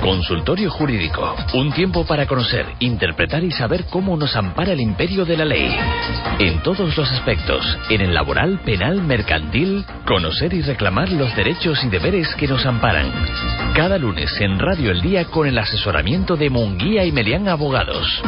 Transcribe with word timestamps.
Consultorio 0.00 0.70
Jurídico. 0.70 1.34
Un 1.54 1.72
tiempo 1.72 2.04
para 2.06 2.26
conocer, 2.26 2.66
interpretar 2.80 3.42
y 3.44 3.50
saber 3.50 3.84
cómo 3.90 4.16
nos 4.16 4.36
ampara 4.36 4.72
el 4.72 4.80
imperio 4.80 5.24
de 5.24 5.36
la 5.36 5.44
ley. 5.44 5.74
En 6.38 6.62
todos 6.62 6.96
los 6.96 7.10
aspectos, 7.12 7.64
en 7.90 8.00
el 8.00 8.14
laboral, 8.14 8.60
penal, 8.64 9.02
mercantil, 9.02 9.84
conocer 10.06 10.54
y 10.54 10.62
reclamar 10.62 11.10
los 11.10 11.34
derechos 11.34 11.82
y 11.84 11.88
deberes 11.88 12.34
que 12.36 12.46
nos 12.46 12.64
amparan. 12.66 13.12
Cada 13.74 13.98
lunes 13.98 14.30
en 14.40 14.58
Radio 14.58 14.90
El 14.90 15.00
Día 15.00 15.24
con 15.26 15.46
el 15.46 15.58
asesoramiento 15.58 16.36
de 16.36 16.50
Munguía 16.50 17.04
y 17.04 17.12
Melián 17.12 17.48
Abogados. 17.48 18.22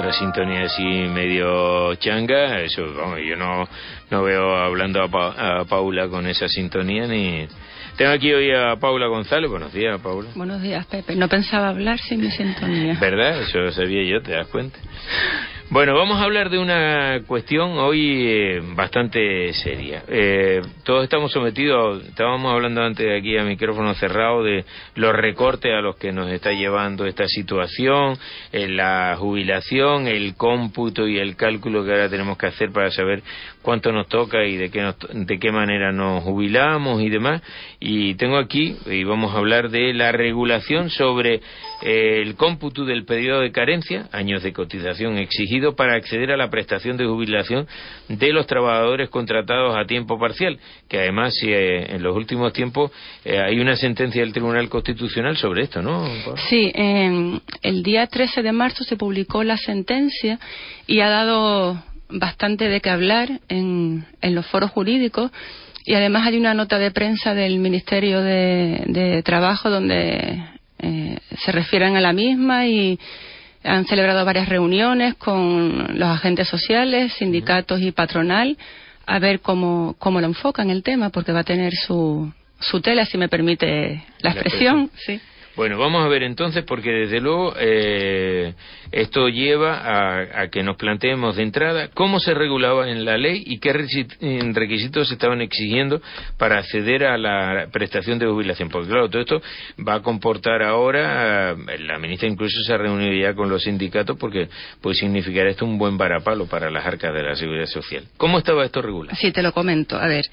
Otra 0.00 0.12
sintonía 0.12 0.62
así 0.64 0.82
medio 0.82 1.94
changa, 1.96 2.60
eso, 2.60 2.82
vamos, 2.94 3.18
yo 3.26 3.36
no, 3.36 3.68
no 4.10 4.22
veo 4.22 4.56
hablando 4.56 5.02
a, 5.02 5.08
Pa- 5.08 5.60
a 5.60 5.64
Paula 5.66 6.08
con 6.08 6.26
esa 6.26 6.48
sintonía 6.48 7.06
ni... 7.06 7.46
Tengo 7.96 8.12
aquí 8.12 8.32
hoy 8.32 8.50
a 8.50 8.76
Paula 8.76 9.08
González, 9.08 9.50
buenos 9.50 9.72
días 9.74 10.00
Paula. 10.00 10.30
Buenos 10.34 10.62
días, 10.62 10.86
Pepe. 10.86 11.14
No 11.16 11.28
pensaba 11.28 11.68
hablar 11.68 11.98
sin 11.98 12.20
mi 12.22 12.30
sintonía. 12.30 12.96
¿Verdad? 12.98 13.42
Eso 13.42 13.70
sabía 13.72 14.02
yo, 14.04 14.22
¿te 14.22 14.32
das 14.32 14.46
cuenta? 14.46 14.78
Bueno, 15.72 15.94
vamos 15.94 16.18
a 16.18 16.24
hablar 16.24 16.50
de 16.50 16.58
una 16.58 17.22
cuestión 17.28 17.78
hoy 17.78 18.26
eh, 18.26 18.60
bastante 18.74 19.52
seria. 19.52 20.02
Eh, 20.08 20.60
todos 20.82 21.04
estamos 21.04 21.30
sometidos, 21.30 22.04
estábamos 22.06 22.52
hablando 22.52 22.82
antes 22.82 23.06
de 23.06 23.16
aquí 23.16 23.38
a 23.38 23.44
micrófono 23.44 23.94
cerrado 23.94 24.42
de 24.42 24.64
los 24.96 25.14
recortes 25.14 25.72
a 25.72 25.80
los 25.80 25.94
que 25.94 26.10
nos 26.10 26.28
está 26.32 26.50
llevando 26.50 27.06
esta 27.06 27.28
situación, 27.28 28.18
eh, 28.50 28.66
la 28.66 29.14
jubilación, 29.16 30.08
el 30.08 30.34
cómputo 30.34 31.06
y 31.06 31.18
el 31.18 31.36
cálculo 31.36 31.84
que 31.84 31.92
ahora 31.92 32.10
tenemos 32.10 32.36
que 32.36 32.46
hacer 32.46 32.72
para 32.72 32.90
saber 32.90 33.22
cuánto 33.62 33.92
nos 33.92 34.08
toca 34.08 34.44
y 34.44 34.56
de 34.56 34.70
qué, 34.70 34.80
nos- 34.82 34.96
de 35.12 35.38
qué 35.38 35.52
manera 35.52 35.92
nos 35.92 36.22
jubilamos 36.24 37.02
y 37.02 37.08
demás. 37.08 37.42
Y 37.78 38.14
tengo 38.14 38.36
aquí, 38.38 38.76
y 38.86 39.04
vamos 39.04 39.34
a 39.34 39.38
hablar 39.38 39.70
de 39.70 39.92
la 39.94 40.12
regulación 40.12 40.90
sobre 40.90 41.40
eh, 41.82 42.22
el 42.22 42.34
cómputo 42.36 42.84
del 42.84 43.04
periodo 43.04 43.40
de 43.40 43.52
carencia, 43.52 44.08
años 44.12 44.42
de 44.42 44.52
cotización 44.52 45.18
exigido 45.18 45.74
para 45.76 45.94
acceder 45.94 46.30
a 46.32 46.36
la 46.36 46.50
prestación 46.50 46.96
de 46.96 47.06
jubilación 47.06 47.66
de 48.08 48.32
los 48.32 48.46
trabajadores 48.46 49.08
contratados 49.10 49.76
a 49.76 49.86
tiempo 49.86 50.18
parcial, 50.18 50.58
que 50.88 50.98
además 50.98 51.34
eh, 51.42 51.86
en 51.90 52.02
los 52.02 52.14
últimos 52.16 52.52
tiempos 52.52 52.90
eh, 53.24 53.38
hay 53.38 53.60
una 53.60 53.76
sentencia 53.76 54.20
del 54.22 54.32
Tribunal 54.32 54.68
Constitucional 54.68 55.36
sobre 55.36 55.62
esto, 55.62 55.80
¿no? 55.82 56.04
Sí, 56.48 56.70
el 56.74 57.82
día 57.82 58.06
13 58.06 58.42
de 58.42 58.52
marzo 58.52 58.84
se 58.84 58.96
publicó 58.96 59.42
la 59.44 59.56
sentencia 59.56 60.38
y 60.86 61.00
ha 61.00 61.08
dado 61.08 61.82
bastante 62.12 62.68
de 62.68 62.80
qué 62.80 62.90
hablar 62.90 63.40
en, 63.48 64.06
en 64.20 64.34
los 64.34 64.46
foros 64.46 64.70
jurídicos 64.70 65.30
y 65.84 65.94
además 65.94 66.26
hay 66.26 66.36
una 66.36 66.54
nota 66.54 66.78
de 66.78 66.90
prensa 66.90 67.34
del 67.34 67.58
Ministerio 67.58 68.20
de, 68.20 68.84
de 68.86 69.22
Trabajo 69.22 69.70
donde 69.70 70.42
eh, 70.78 71.18
se 71.44 71.52
refieren 71.52 71.96
a 71.96 72.00
la 72.00 72.12
misma 72.12 72.66
y 72.66 72.98
han 73.64 73.86
celebrado 73.86 74.24
varias 74.24 74.48
reuniones 74.48 75.14
con 75.14 75.98
los 75.98 76.08
agentes 76.08 76.48
sociales, 76.48 77.12
sindicatos 77.14 77.80
y 77.80 77.92
patronal 77.92 78.56
a 79.06 79.18
ver 79.18 79.40
cómo, 79.40 79.96
cómo 79.98 80.20
lo 80.20 80.26
enfocan 80.26 80.70
el 80.70 80.82
tema 80.82 81.10
porque 81.10 81.32
va 81.32 81.40
a 81.40 81.44
tener 81.44 81.74
su, 81.74 82.32
su 82.60 82.80
tela, 82.80 83.04
si 83.06 83.18
me 83.18 83.28
permite 83.28 84.04
la 84.20 84.30
La 84.30 84.40
expresión. 84.40 84.90
Sí. 85.04 85.20
Bueno, 85.56 85.78
vamos 85.78 86.04
a 86.04 86.08
ver 86.08 86.22
entonces, 86.22 86.64
porque 86.64 86.90
desde 86.90 87.20
luego 87.20 87.54
eh, 87.58 88.54
esto 88.92 89.28
lleva 89.28 90.40
a, 90.40 90.48
que 90.48 90.62
nos 90.62 90.76
planteemos 90.76 91.36
de 91.36 91.42
entrada 91.42 91.88
cómo 91.94 92.20
se 92.20 92.34
regulaba 92.34 92.90
en 92.90 93.04
la 93.04 93.16
ley 93.16 93.42
y 93.46 93.58
qué 93.58 93.72
requisitos 93.72 95.08
se 95.08 95.14
estaban 95.14 95.40
exigiendo 95.40 96.00
para 96.36 96.58
acceder 96.58 97.04
a 97.04 97.16
la 97.16 97.68
prestación 97.72 98.18
de 98.18 98.26
jubilación. 98.26 98.68
Porque 98.68 98.88
claro, 98.88 99.08
todo 99.08 99.22
esto 99.22 99.42
va 99.86 99.94
a 99.94 100.02
comportar 100.02 100.62
ahora, 100.62 101.52
eh, 101.52 101.78
la 101.78 101.98
ministra 101.98 102.28
incluso 102.28 102.60
se 102.62 103.20
ya 103.20 103.34
con 103.34 103.48
los 103.48 103.64
sindicatos 103.64 104.16
porque 104.18 104.48
puede 104.80 104.96
significar 104.96 105.46
esto 105.46 105.64
un 105.64 105.78
buen 105.78 105.96
varapalo 105.96 106.46
para 106.46 106.70
las 106.70 106.84
arcas 106.84 107.14
de 107.14 107.22
la 107.22 107.36
seguridad 107.36 107.66
social. 107.66 108.04
¿Cómo 108.16 108.38
estaba 108.38 108.64
esto 108.64 108.82
regulado? 108.82 109.16
Sí, 109.16 109.32
te 109.32 109.42
lo 109.42 109.52
comento. 109.52 109.96
A 109.96 110.06
ver, 110.06 110.24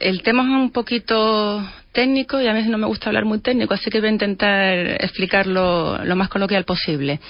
el 0.00 0.22
tema 0.22 0.42
es 0.42 0.48
un 0.48 0.70
poquito 0.70 1.64
técnico 1.92 2.40
y 2.40 2.46
a 2.46 2.52
mí 2.52 2.62
no 2.64 2.78
me 2.78 2.86
gusta 2.86 3.08
hablar 3.08 3.24
muy 3.24 3.40
técnico, 3.40 3.74
así 3.74 3.90
que 3.90 4.00
voy 4.00 4.08
a 4.08 4.12
intentar 4.12 4.76
explicarlo 5.02 6.04
lo 6.04 6.16
más 6.16 6.28
coloquial 6.28 6.64
posible. 6.64 7.20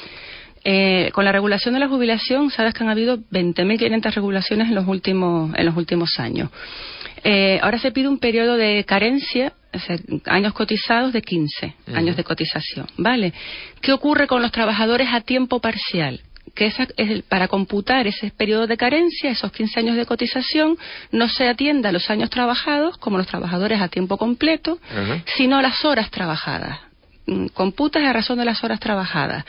Eh, 0.67 1.11
con 1.13 1.25
la 1.27 1.33
regulación 1.33 1.75
de 1.75 1.81
la 1.81 1.89
jubilación, 1.89 2.51
sabes 2.51 2.73
que 2.73 2.83
han 2.83 2.89
habido 2.91 3.19
20.500 3.31 4.15
regulaciones 4.15 4.69
en 4.69 4.75
los 4.75 4.87
últimos, 4.89 5.55
en 5.57 5.67
los 5.67 5.77
últimos 5.77 6.19
años. 6.19 6.49
Eh, 7.23 7.59
ahora 7.63 7.79
se 7.79 7.91
pide 7.93 8.09
un 8.09 8.19
periodo 8.19 8.57
de 8.57 8.85
carencia, 8.85 9.53
o 9.75 9.79
sea, 9.79 9.97
años 10.27 10.53
cotizados 10.55 11.13
de 11.13 11.21
15 11.23 11.75
Ujú. 11.89 11.97
años 11.97 12.17
de 12.17 12.25
cotización, 12.25 12.87
¿vale? 12.97 13.33
¿Qué 13.81 13.93
ocurre 13.93 14.27
con 14.27 14.41
los 14.43 14.53
trabajadores 14.53 15.09
a 15.13 15.21
tiempo 15.21 15.61
parcial? 15.61 16.21
Que 16.55 16.67
esa, 16.67 16.85
es 16.97 17.11
el- 17.11 17.23
para 17.25 17.49
computar 17.49 18.07
ese 18.07 18.31
periodo 18.31 18.67
de 18.67 18.77
carencia, 18.77 19.31
esos 19.31 19.51
15 19.53 19.81
años 19.81 19.97
de 19.97 20.07
cotización, 20.07 20.77
no 21.13 21.29
se 21.29 21.49
atienda 21.49 21.89
a 21.89 21.93
los 21.93 22.09
años 22.11 22.31
trabajados 22.31 22.97
como 22.99 23.19
los 23.19 23.27
trabajadores 23.27 23.81
a 23.81 23.89
tiempo 23.89 24.17
completo, 24.19 24.79
sino 25.37 25.57
a 25.59 25.63
las 25.63 25.85
horas 25.85 26.11
trabajadas. 26.11 26.79
Mm, 27.27 27.47
Computas 27.49 28.03
a 28.05 28.13
razón 28.13 28.39
de 28.39 28.45
las 28.45 28.63
horas 28.65 28.81
trabajadas. 28.81 29.45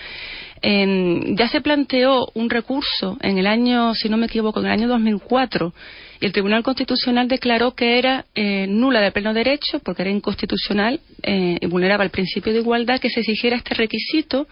En- 0.61 1.35
ya 1.37 1.47
se 1.47 1.61
planteó 1.61 2.27
un 2.33 2.49
recurso 2.49 3.17
en 3.21 3.37
el 3.37 3.45
año, 3.47 3.93
si 3.93 4.09
no 4.09 4.17
me 4.17 4.25
equivoco, 4.27 4.59
en 4.59 4.65
el 4.67 4.71
año 4.71 4.87
2004 4.87 5.73
y 6.21 6.25
el 6.25 6.31
Tribunal 6.31 6.63
Constitucional 6.63 7.27
declaró 7.27 7.75
que 7.75 7.99
era 7.99 8.25
eh, 8.35 8.65
nula 8.67 9.01
de 9.01 9.11
pleno 9.11 9.33
derecho 9.33 9.79
porque 9.79 10.03
era 10.03 10.11
inconstitucional 10.11 10.99
eh, 11.23 11.57
y 11.59 11.65
vulneraba 11.67 12.03
el 12.03 12.09
principio 12.09 12.53
de 12.53 12.59
igualdad 12.59 12.99
que 12.99 13.09
se 13.09 13.19
exigiera 13.19 13.57
este 13.57 13.75
requisito 13.75 14.47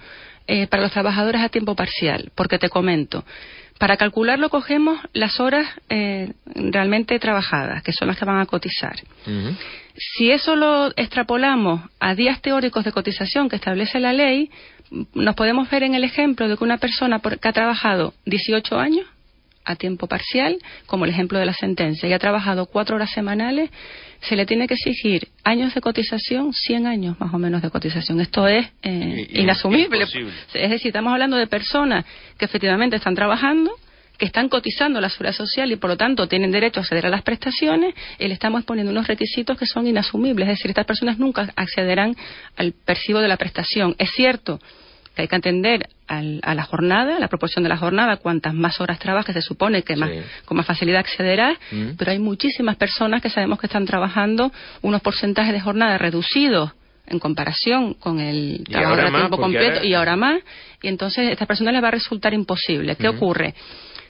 eh, 0.45 0.67
para 0.67 0.83
los 0.83 0.91
trabajadores 0.91 1.41
a 1.41 1.49
tiempo 1.49 1.73
parcial. 1.73 2.31
Porque 2.35 2.59
te 2.59 2.67
comento, 2.67 3.23
para 3.79 3.95
calcularlo 3.95 4.49
cogemos 4.49 4.99
las 5.13 5.39
horas 5.39 5.65
eh, 5.89 6.33
realmente 6.53 7.17
trabajadas, 7.17 7.81
que 7.81 7.93
son 7.93 8.09
las 8.09 8.17
que 8.17 8.25
van 8.25 8.39
a 8.39 8.45
cotizar. 8.45 8.97
Si 9.95 10.31
eso 10.31 10.55
lo 10.55 10.87
extrapolamos 10.97 11.81
a 11.99 12.13
días 12.13 12.41
teóricos 12.41 12.83
de 12.83 12.91
cotización 12.91 13.47
que 13.47 13.55
establece 13.55 13.99
la 13.99 14.11
ley, 14.11 14.49
nos 15.13 15.35
podemos 15.35 15.69
ver 15.69 15.83
en 15.83 15.95
el 15.95 16.03
ejemplo 16.03 16.47
de 16.47 16.57
que 16.57 16.63
una 16.63 16.77
persona 16.77 17.19
por- 17.19 17.39
que 17.39 17.47
ha 17.47 17.53
trabajado 17.53 18.13
18 18.25 18.77
años 18.79 19.05
a 19.65 19.75
tiempo 19.77 20.07
parcial, 20.07 20.57
como 20.85 21.05
el 21.05 21.11
ejemplo 21.11 21.39
de 21.39 21.45
la 21.45 21.53
sentencia, 21.53 22.07
y 22.09 22.13
ha 22.13 22.19
trabajado 22.19 22.65
cuatro 22.65 22.97
horas 22.97 23.11
semanales, 23.11 23.69
se 24.19 24.35
le 24.35 24.45
tiene 24.45 24.67
que 24.67 24.73
exigir 24.73 25.29
años 25.43 25.73
de 25.73 25.79
cotización, 25.81 26.53
100 26.53 26.85
años 26.85 27.17
más 27.19 27.33
o 27.33 27.39
menos 27.39 27.61
de 27.61 27.69
cotización. 27.69 28.19
Esto 28.19 28.45
es 28.47 28.67
eh, 28.81 29.27
inasumible. 29.33 29.97
imposible. 29.99 30.31
Es 30.53 30.69
decir, 30.69 30.87
estamos 30.87 31.13
hablando 31.13 31.37
de 31.37 31.47
personas 31.47 32.05
que 32.37 32.45
efectivamente 32.45 32.97
están 32.97 33.15
trabajando, 33.15 33.71
que 34.17 34.25
están 34.25 34.47
cotizando 34.47 35.01
la 35.01 35.09
seguridad 35.09 35.33
social 35.35 35.71
y 35.71 35.75
por 35.75 35.89
lo 35.89 35.97
tanto 35.97 36.27
tienen 36.27 36.51
derecho 36.51 36.79
a 36.79 36.83
acceder 36.83 37.07
a 37.07 37.09
las 37.09 37.23
prestaciones 37.23 37.95
y 38.19 38.27
le 38.27 38.33
estamos 38.33 38.63
poniendo 38.63 38.91
unos 38.91 39.07
requisitos 39.07 39.57
que 39.57 39.65
son 39.65 39.87
inasumibles. 39.87 40.47
Es 40.49 40.57
decir, 40.59 40.69
estas 40.71 40.85
personas 40.85 41.17
nunca 41.17 41.49
accederán 41.55 42.15
al 42.55 42.73
percibo 42.73 43.19
de 43.19 43.27
la 43.27 43.37
prestación. 43.37 43.95
Es 43.97 44.11
cierto 44.11 44.59
que 45.15 45.23
hay 45.23 45.27
que 45.27 45.35
atender 45.35 45.89
al- 46.07 46.39
a 46.43 46.55
la 46.55 46.63
jornada, 46.63 47.17
a 47.17 47.19
la 47.19 47.27
proporción 47.27 47.63
de 47.63 47.69
la 47.69 47.77
jornada, 47.77 48.17
cuantas 48.17 48.53
más 48.53 48.79
horas 48.81 48.97
trabajes 48.99 49.33
se 49.33 49.41
supone 49.41 49.81
que 49.83 49.95
más, 49.95 50.09
con 50.45 50.57
más 50.57 50.65
facilidad 50.65 50.99
accederás, 50.99 51.57
Mm. 51.71 51.89
pero 51.97 52.11
hay 52.11 52.19
muchísimas 52.19 52.75
personas 52.77 53.21
que 53.21 53.29
sabemos 53.29 53.59
que 53.59 53.65
están 53.67 53.85
trabajando 53.85 54.51
unos 54.81 55.01
porcentajes 55.01 55.53
de 55.53 55.59
jornada 55.59 55.97
reducidos 55.97 56.71
en 57.05 57.19
comparación 57.19 57.93
con 57.95 58.19
el 58.19 58.63
ahora 58.73 59.07
a 59.07 59.11
tiempo 59.19 59.37
completo 59.37 59.73
ahora- 59.77 59.85
y 59.85 59.93
ahora 59.93 60.15
más, 60.15 60.39
y 60.81 60.87
entonces 60.87 61.27
a 61.27 61.31
estas 61.31 61.47
personas 61.47 61.73
les 61.73 61.83
va 61.83 61.89
a 61.89 61.91
resultar 61.91 62.33
imposible. 62.33 62.95
¿Qué 62.95 63.07
ocurre? 63.07 63.53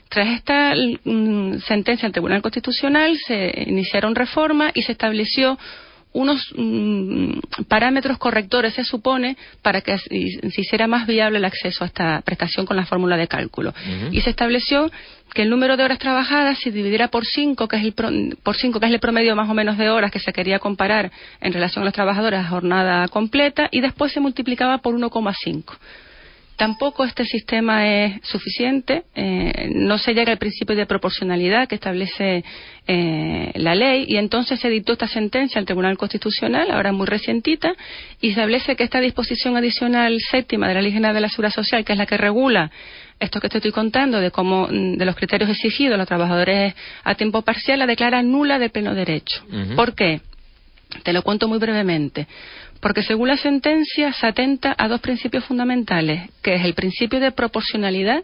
Tras 0.08 0.28
esta 0.28 0.74
mm, 0.74 1.58
sentencia 1.60 2.06
del 2.06 2.12
Tribunal 2.12 2.42
Constitucional 2.42 3.16
se 3.26 3.64
iniciaron 3.66 4.14
reformas 4.14 4.72
y 4.74 4.82
se 4.82 4.92
estableció 4.92 5.58
unos 6.14 6.54
mm, 6.56 7.64
parámetros 7.68 8.18
correctores, 8.18 8.74
se 8.74 8.84
supone, 8.84 9.36
para 9.62 9.80
que 9.80 9.98
se 9.98 10.60
hiciera 10.60 10.86
más 10.86 11.06
viable 11.06 11.38
el 11.38 11.44
acceso 11.44 11.82
a 11.82 11.88
esta 11.88 12.22
prestación 12.22 12.66
con 12.66 12.76
la 12.76 12.86
fórmula 12.86 13.16
de 13.16 13.26
cálculo. 13.26 13.74
Y 14.12 14.20
se 14.20 14.30
estableció 14.30 14.90
que 15.34 15.42
el 15.42 15.50
número 15.50 15.76
de 15.76 15.82
horas 15.82 15.98
trabajadas 15.98 16.60
se 16.60 16.70
dividiera 16.70 17.08
por 17.08 17.26
cinco, 17.26 17.66
que 17.66 17.76
es 17.76 17.84
el 17.84 18.36
por 18.42 18.56
cinco, 18.56 18.78
que 18.78 18.86
es 18.86 18.92
el 18.92 19.00
promedio 19.00 19.34
más 19.34 19.50
o 19.50 19.54
menos 19.54 19.76
de 19.76 19.90
horas 19.90 20.12
que 20.12 20.20
se 20.20 20.32
quería 20.32 20.60
comparar 20.60 21.10
en 21.40 21.52
relación 21.52 21.82
a 21.82 21.86
los 21.86 21.94
trabajadores 21.94 22.40
a 22.40 22.48
jornada 22.48 23.08
completa, 23.08 23.68
y 23.72 23.80
después 23.80 24.12
se 24.12 24.20
multiplicaba 24.20 24.78
por 24.78 24.94
1,5. 24.94 25.64
Tampoco 26.56 27.04
este 27.04 27.24
sistema 27.24 27.88
es 27.88 28.20
suficiente, 28.22 29.02
eh, 29.16 29.70
no 29.74 29.98
se 29.98 30.14
llega 30.14 30.30
al 30.30 30.38
principio 30.38 30.76
de 30.76 30.86
proporcionalidad 30.86 31.66
que 31.66 31.74
establece 31.74 32.44
eh, 32.86 33.50
la 33.56 33.74
ley 33.74 34.04
y 34.08 34.18
entonces 34.18 34.60
se 34.60 34.70
dictó 34.70 34.92
esta 34.92 35.08
sentencia 35.08 35.58
al 35.58 35.64
Tribunal 35.64 35.98
Constitucional, 35.98 36.70
ahora 36.70 36.92
muy 36.92 37.06
recientita, 37.06 37.74
y 38.20 38.30
establece 38.30 38.76
que 38.76 38.84
esta 38.84 39.00
disposición 39.00 39.56
adicional 39.56 40.20
séptima 40.20 40.68
de 40.68 40.74
la 40.74 40.82
Ley 40.82 40.92
General 40.92 41.14
de 41.14 41.22
la 41.22 41.28
Seguridad 41.28 41.54
Social, 41.54 41.84
que 41.84 41.92
es 41.92 41.98
la 41.98 42.06
que 42.06 42.18
regula 42.18 42.70
esto 43.20 43.40
que 43.40 43.48
te 43.48 43.58
estoy 43.58 43.72
contando 43.72 44.20
de 44.20 44.30
cómo 44.30 44.68
mm, 44.68 44.96
de 44.96 45.04
los 45.04 45.16
criterios 45.16 45.50
exigidos 45.50 45.94
a 45.94 45.98
los 45.98 46.06
trabajadores 46.06 46.74
a 47.02 47.14
tiempo 47.14 47.42
parcial, 47.42 47.80
la 47.80 47.86
declara 47.86 48.22
nula 48.22 48.58
de 48.58 48.70
pleno 48.70 48.94
derecho. 48.94 49.42
¿Por 49.74 49.94
qué? 49.94 50.20
Te 51.02 51.12
lo 51.12 51.22
cuento 51.22 51.48
muy 51.48 51.58
brevemente. 51.58 52.26
Porque 52.84 53.02
según 53.02 53.28
la 53.28 53.38
sentencia 53.38 54.12
se 54.12 54.26
atenta 54.26 54.74
a 54.76 54.88
dos 54.88 55.00
principios 55.00 55.42
fundamentales, 55.46 56.28
que 56.42 56.56
es 56.56 56.66
el 56.66 56.74
principio 56.74 57.18
de 57.18 57.32
proporcionalidad, 57.32 58.22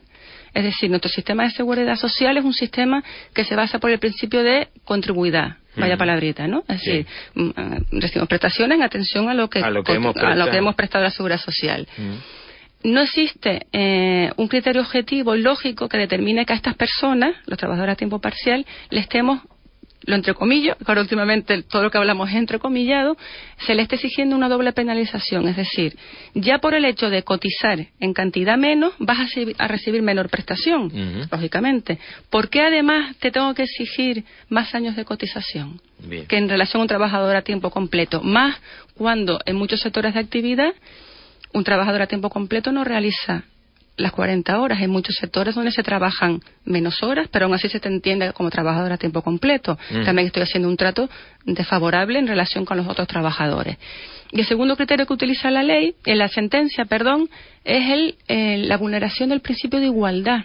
es 0.52 0.64
decir, 0.64 0.90
nuestro 0.90 1.10
sistema 1.10 1.44
de 1.44 1.50
seguridad 1.52 1.96
social 1.96 2.36
es 2.36 2.44
un 2.44 2.52
sistema 2.52 3.02
que 3.34 3.46
se 3.46 3.56
basa 3.56 3.78
por 3.78 3.90
el 3.90 3.98
principio 3.98 4.42
de 4.42 4.68
contribuidad, 4.84 5.56
vaya 5.78 5.96
palabrita, 5.96 6.46
¿no? 6.46 6.62
Es 6.68 6.78
decir, 6.78 7.06
mm, 7.36 7.50
ah, 7.56 7.78
recibimos 7.90 8.28
prestaciones 8.28 8.76
en 8.76 8.82
atención 8.82 9.30
a 9.30 9.34
lo 9.34 9.48
que, 9.48 9.60
hemos, 9.60 10.12
prestado. 10.74 11.04
a 11.04 11.04
la 11.04 11.10
seguridad 11.10 11.40
social. 11.40 11.88
no 12.84 13.00
existe 13.00 13.66
eh, 13.72 14.30
un 14.36 14.46
criterio 14.48 14.82
objetivo 14.82 15.36
lógico 15.36 15.88
que 15.88 15.96
determine 15.96 16.44
que 16.44 16.52
a 16.52 16.56
estas 16.56 16.74
personas, 16.74 17.34
los 17.46 17.58
trabajadores 17.58 17.94
a 17.94 17.96
tiempo 17.96 18.20
parcial, 18.20 18.66
le 18.90 19.00
estemos 19.00 19.40
lo 20.10 20.16
entrecomillo, 20.16 20.76
ahora 20.84 21.00
últimamente 21.00 21.62
todo 21.62 21.84
lo 21.84 21.90
que 21.90 21.98
hablamos 21.98 22.28
es 22.28 22.36
entrecomillado, 22.36 23.16
se 23.58 23.74
le 23.74 23.82
está 23.82 23.96
exigiendo 23.96 24.36
una 24.36 24.48
doble 24.48 24.72
penalización. 24.72 25.48
Es 25.48 25.56
decir, 25.56 25.96
ya 26.34 26.58
por 26.58 26.74
el 26.74 26.84
hecho 26.84 27.08
de 27.08 27.22
cotizar 27.22 27.86
en 27.98 28.12
cantidad 28.12 28.58
menos, 28.58 28.92
vas 28.98 29.18
a, 29.58 29.68
recibir 29.68 30.02
menor 30.02 30.28
prestación, 30.28 31.28
lógicamente. 31.30 31.98
¿Por 32.28 32.50
qué 32.50 32.60
además 32.62 33.16
te 33.18 33.30
tengo 33.30 33.54
que 33.54 33.62
exigir 33.62 34.24
más 34.48 34.74
años 34.74 34.96
de 34.96 35.04
cotización? 35.04 35.80
Que 36.28 36.36
en 36.36 36.48
relación 36.48 36.80
a 36.80 36.82
un 36.82 36.88
trabajador 36.88 37.36
a 37.36 37.42
tiempo 37.42 37.70
completo. 37.70 38.22
Más 38.22 38.56
cuando 38.94 39.40
en 39.46 39.56
muchos 39.56 39.80
sectores 39.80 40.14
de 40.14 40.20
actividad 40.20 40.74
un 41.52 41.64
trabajador 41.64 42.02
a 42.02 42.06
tiempo 42.06 42.30
completo 42.30 42.70
no 42.72 42.84
realiza 42.84 43.44
las 44.00 44.12
40 44.12 44.60
horas. 44.60 44.80
Hay 44.80 44.88
muchos 44.88 45.16
sectores 45.16 45.54
donde 45.54 45.72
se 45.72 45.82
trabajan 45.82 46.40
menos 46.64 47.02
horas, 47.02 47.28
pero 47.30 47.46
aún 47.46 47.54
así 47.54 47.68
se 47.68 47.80
te 47.80 47.88
entiende 47.88 48.32
como 48.32 48.50
trabajador 48.50 48.92
a 48.92 48.96
tiempo 48.96 49.22
completo. 49.22 49.78
Mm. 49.90 50.04
También 50.04 50.26
estoy 50.26 50.42
haciendo 50.42 50.68
un 50.68 50.76
trato 50.76 51.08
desfavorable 51.44 52.18
en 52.18 52.26
relación 52.26 52.64
con 52.64 52.76
los 52.76 52.88
otros 52.88 53.06
trabajadores. 53.08 53.76
Y 54.32 54.40
el 54.40 54.46
segundo 54.46 54.76
criterio 54.76 55.06
que 55.06 55.12
utiliza 55.12 55.50
la 55.50 55.62
ley, 55.62 55.94
en 56.04 56.18
la 56.18 56.28
sentencia, 56.28 56.84
perdón, 56.84 57.28
es 57.64 58.16
el, 58.28 58.68
la 58.68 58.76
vulneración 58.76 59.30
del 59.30 59.40
principio 59.40 59.80
de 59.80 59.86
igualdad. 59.86 60.44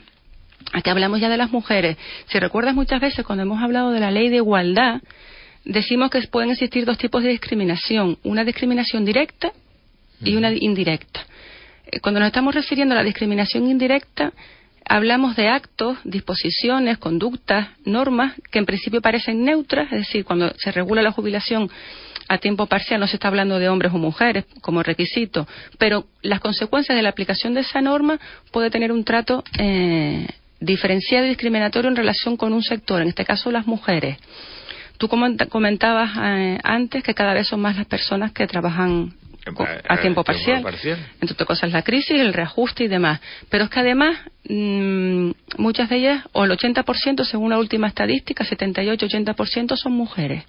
Aquí 0.74 0.90
hablamos 0.90 1.20
ya 1.20 1.30
de 1.30 1.38
las 1.38 1.52
mujeres. 1.52 1.98
Si 2.28 2.40
recuerdas 2.40 2.74
muchas 2.74 3.00
veces 3.00 3.26
cuando 3.26 3.44
hemos 3.44 3.62
hablado 3.62 3.92
de 3.92 4.00
la 4.00 4.10
ley 4.10 4.30
de 4.30 4.38
igualdad, 4.38 5.02
decimos 5.64 6.10
que 6.10 6.22
pueden 6.28 6.50
existir 6.50 6.86
dos 6.86 6.98
tipos 6.98 7.22
de 7.24 7.30
discriminación, 7.30 8.18
una 8.24 8.44
discriminación 8.44 9.06
directa 9.06 9.52
y 10.24 10.36
una 10.36 10.52
indirecta. 10.52 11.26
Eh, 11.92 12.00
cuando 12.00 12.20
nos 12.20 12.28
estamos 12.28 12.54
refiriendo 12.56 12.94
a 12.94 12.98
la 12.98 13.04
discriminación 13.04 13.70
indirecta, 13.70 14.34
hablamos 14.88 15.36
de 15.36 15.48
actos, 15.48 15.98
disposiciones, 16.04 16.98
conductas, 16.98 17.70
normas 17.86 18.34
que 18.52 18.60
en 18.60 18.66
principio 18.66 19.02
parecen 19.02 19.44
neutras, 19.44 19.92
es 19.92 20.00
decir, 20.00 20.26
cuando 20.26 20.54
se 20.58 20.72
regula 20.72 21.02
la 21.02 21.12
jubilación 21.12 21.70
a 22.28 22.38
tiempo 22.40 22.66
parcial 22.66 23.00
no 23.00 23.08
se 23.08 23.18
está 23.18 23.28
hablando 23.28 23.60
de 23.60 23.70
hombres 23.70 23.94
o 23.94 23.98
mujeres 23.98 24.46
como 24.62 24.82
requisito, 24.82 25.48
pero 25.78 26.06
las 26.22 26.40
consecuencias 26.40 26.96
de 26.96 27.04
la 27.04 27.10
aplicación 27.10 27.54
de 27.54 27.62
esa 27.62 27.82
norma 27.82 28.20
puede 28.52 28.72
tener 28.72 28.92
un 28.92 29.04
trato 29.04 29.44
eh, 29.60 30.28
diferenciado 30.60 31.26
y 31.26 31.30
discriminatorio 31.30 31.90
en 31.90 31.96
relación 31.96 32.38
con 32.38 32.54
un 32.54 32.64
sector, 32.64 33.02
en 33.02 33.10
este 33.10 33.26
caso 33.26 33.52
las 33.52 33.68
mujeres. 33.68 34.18
Tú 34.98 35.10
comentabas 35.10 36.12
eh, 36.18 36.58
antes 36.64 37.04
que 37.04 37.14
cada 37.14 37.34
vez 37.34 37.48
son 37.48 37.60
más 37.60 37.76
las 37.76 37.86
personas 37.86 38.32
que 38.32 38.48
trabajan 38.48 39.14
a, 39.88 39.98
tiempo, 40.02 40.24
parcial. 40.24 40.66
Entre 41.22 41.34
otras 41.34 41.48
cosas, 41.48 41.72
la 41.72 41.84
crisis, 41.84 42.20
el 42.20 42.34
reajuste 42.34 42.86
y 42.86 42.88
demás. 42.88 43.20
Pero 43.50 43.66
es 43.66 43.70
que 43.70 43.80
además, 43.80 44.18
mm, 44.48 45.32
muchas 45.58 45.90
de 45.90 45.98
ellas, 45.98 46.24
o 46.32 46.46
el 46.46 46.52
80%, 46.52 47.24
según 47.26 47.52
la 47.52 47.60
última 47.60 47.88
estadística, 47.88 48.44
78-80% 48.44 49.76
son 49.76 49.94
mujeres. 49.94 50.44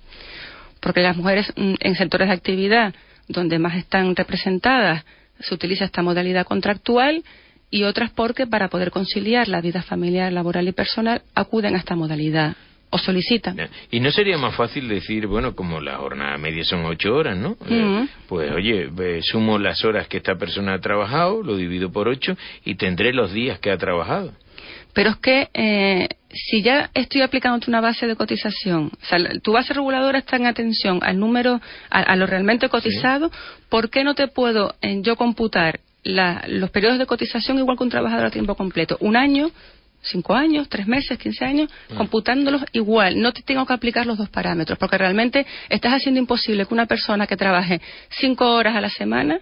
Porque 0.81 1.01
las 1.01 1.17
mujeres 1.17 1.53
mm, 1.57 1.75
en 1.81 1.95
sectores 1.95 2.29
de 2.29 2.35
actividad 2.35 2.95
donde 3.29 3.59
más 3.59 3.77
están 3.77 4.15
representadas 4.15 5.05
se 5.41 5.55
utiliza 5.55 5.85
esta 5.85 6.03
modalidad 6.03 6.47
contractual 6.47 7.23
y 7.71 7.83
otras 7.83 8.11
porque 8.11 8.47
para 8.47 8.69
poder 8.69 8.91
conciliar 8.91 9.49
la 9.49 9.61
vida 9.61 9.83
familiar, 9.83 10.33
laboral 10.33 10.69
y 10.69 10.73
personal 10.73 11.23
acuden 11.35 11.75
a 11.75 11.79
esta 11.79 11.97
modalidad 11.97 12.57
o 12.91 12.99
solicitan. 12.99 13.57
Y 13.91 14.01
no 14.01 14.11
sería 14.11 14.39
más 14.39 14.55
fácil 14.55 14.89
decir, 14.89 15.27
bueno, 15.27 15.55
como 15.55 15.81
la 15.81 15.97
jornada 15.97 16.39
media 16.39 16.65
son 16.65 16.85
ocho 16.85 17.15
horas, 17.15 17.37
¿no? 17.37 17.57
Eh, 17.69 18.07
pues 18.29 18.53
oye, 18.53 18.91
sumo 19.23 19.59
las 19.59 19.85
horas 19.85 20.09
que 20.09 20.19
esta 20.19 20.37
persona 20.37 20.75
ha 20.75 20.81
trabajado, 20.81 21.43
lo 21.43 21.57
divido 21.57 21.91
por 21.91 22.09
ocho 22.09 22.37
y 22.65 22.77
tendré 22.77 23.13
los 23.13 23.33
días 23.33 23.59
que 23.59 23.71
ha 23.71 23.77
trabajado. 23.77 24.33
Pero 24.93 25.11
es 25.11 25.17
que 25.17 25.49
eh, 25.53 26.09
si 26.31 26.63
ya 26.63 26.91
estoy 26.95 27.23
aplicando 27.23 27.67
una 27.69 27.81
base 27.81 28.07
de 28.07 28.17
cotización, 28.17 28.91
o 28.95 29.05
sea, 29.05 29.19
tu 29.43 29.53
base 29.53 29.75
reguladora 29.75 30.19
está 30.19 30.37
en 30.37 30.47
atención 30.47 31.01
al 31.03 31.19
número, 31.19 31.61
a, 31.91 32.17
lo 32.17 32.27
realmente 32.27 32.69
cotizado, 32.69 33.31
¿por 33.69 33.91
qué 33.91 34.05
no 34.05 34.15
te 34.15 34.29
puedo 34.29 34.75
yo 35.03 35.17
computar 35.17 35.81
los 36.05 36.71
periodos 36.71 36.99
de 36.99 37.07
cotización 37.07 37.59
igual 37.59 37.77
que 37.77 37.85
un 37.85 37.91
trabajador 37.91 38.27
a 38.27 38.31
tiempo 38.31 38.55
completo? 38.55 38.97
Un 39.01 39.17
año, 39.17 39.51
cinco 40.07 40.35
años, 40.35 40.69
tres 40.69 40.87
meses, 40.87 41.19
quince 41.19 41.45
años, 41.45 41.71
mm. 41.91 41.97
computándolos 41.97 42.63
igual. 42.73 43.21
No 43.21 43.33
te 43.33 43.43
tengo 43.43 43.67
que 43.67 43.73
aplicar 43.73 44.07
los 44.07 44.19
dos 44.19 44.29
parámetros, 44.29 44.79
porque 44.79 44.99
realmente 44.99 45.47
estás 45.69 45.95
haciendo 45.95 46.21
imposible 46.21 46.67
que 46.67 46.75
una 46.75 46.87
persona 46.87 47.27
que 47.27 47.37
trabaje 47.37 47.81
cinco 48.11 48.55
horas 48.55 48.77
a 48.77 48.81
la 48.81 48.91
semana 48.91 49.41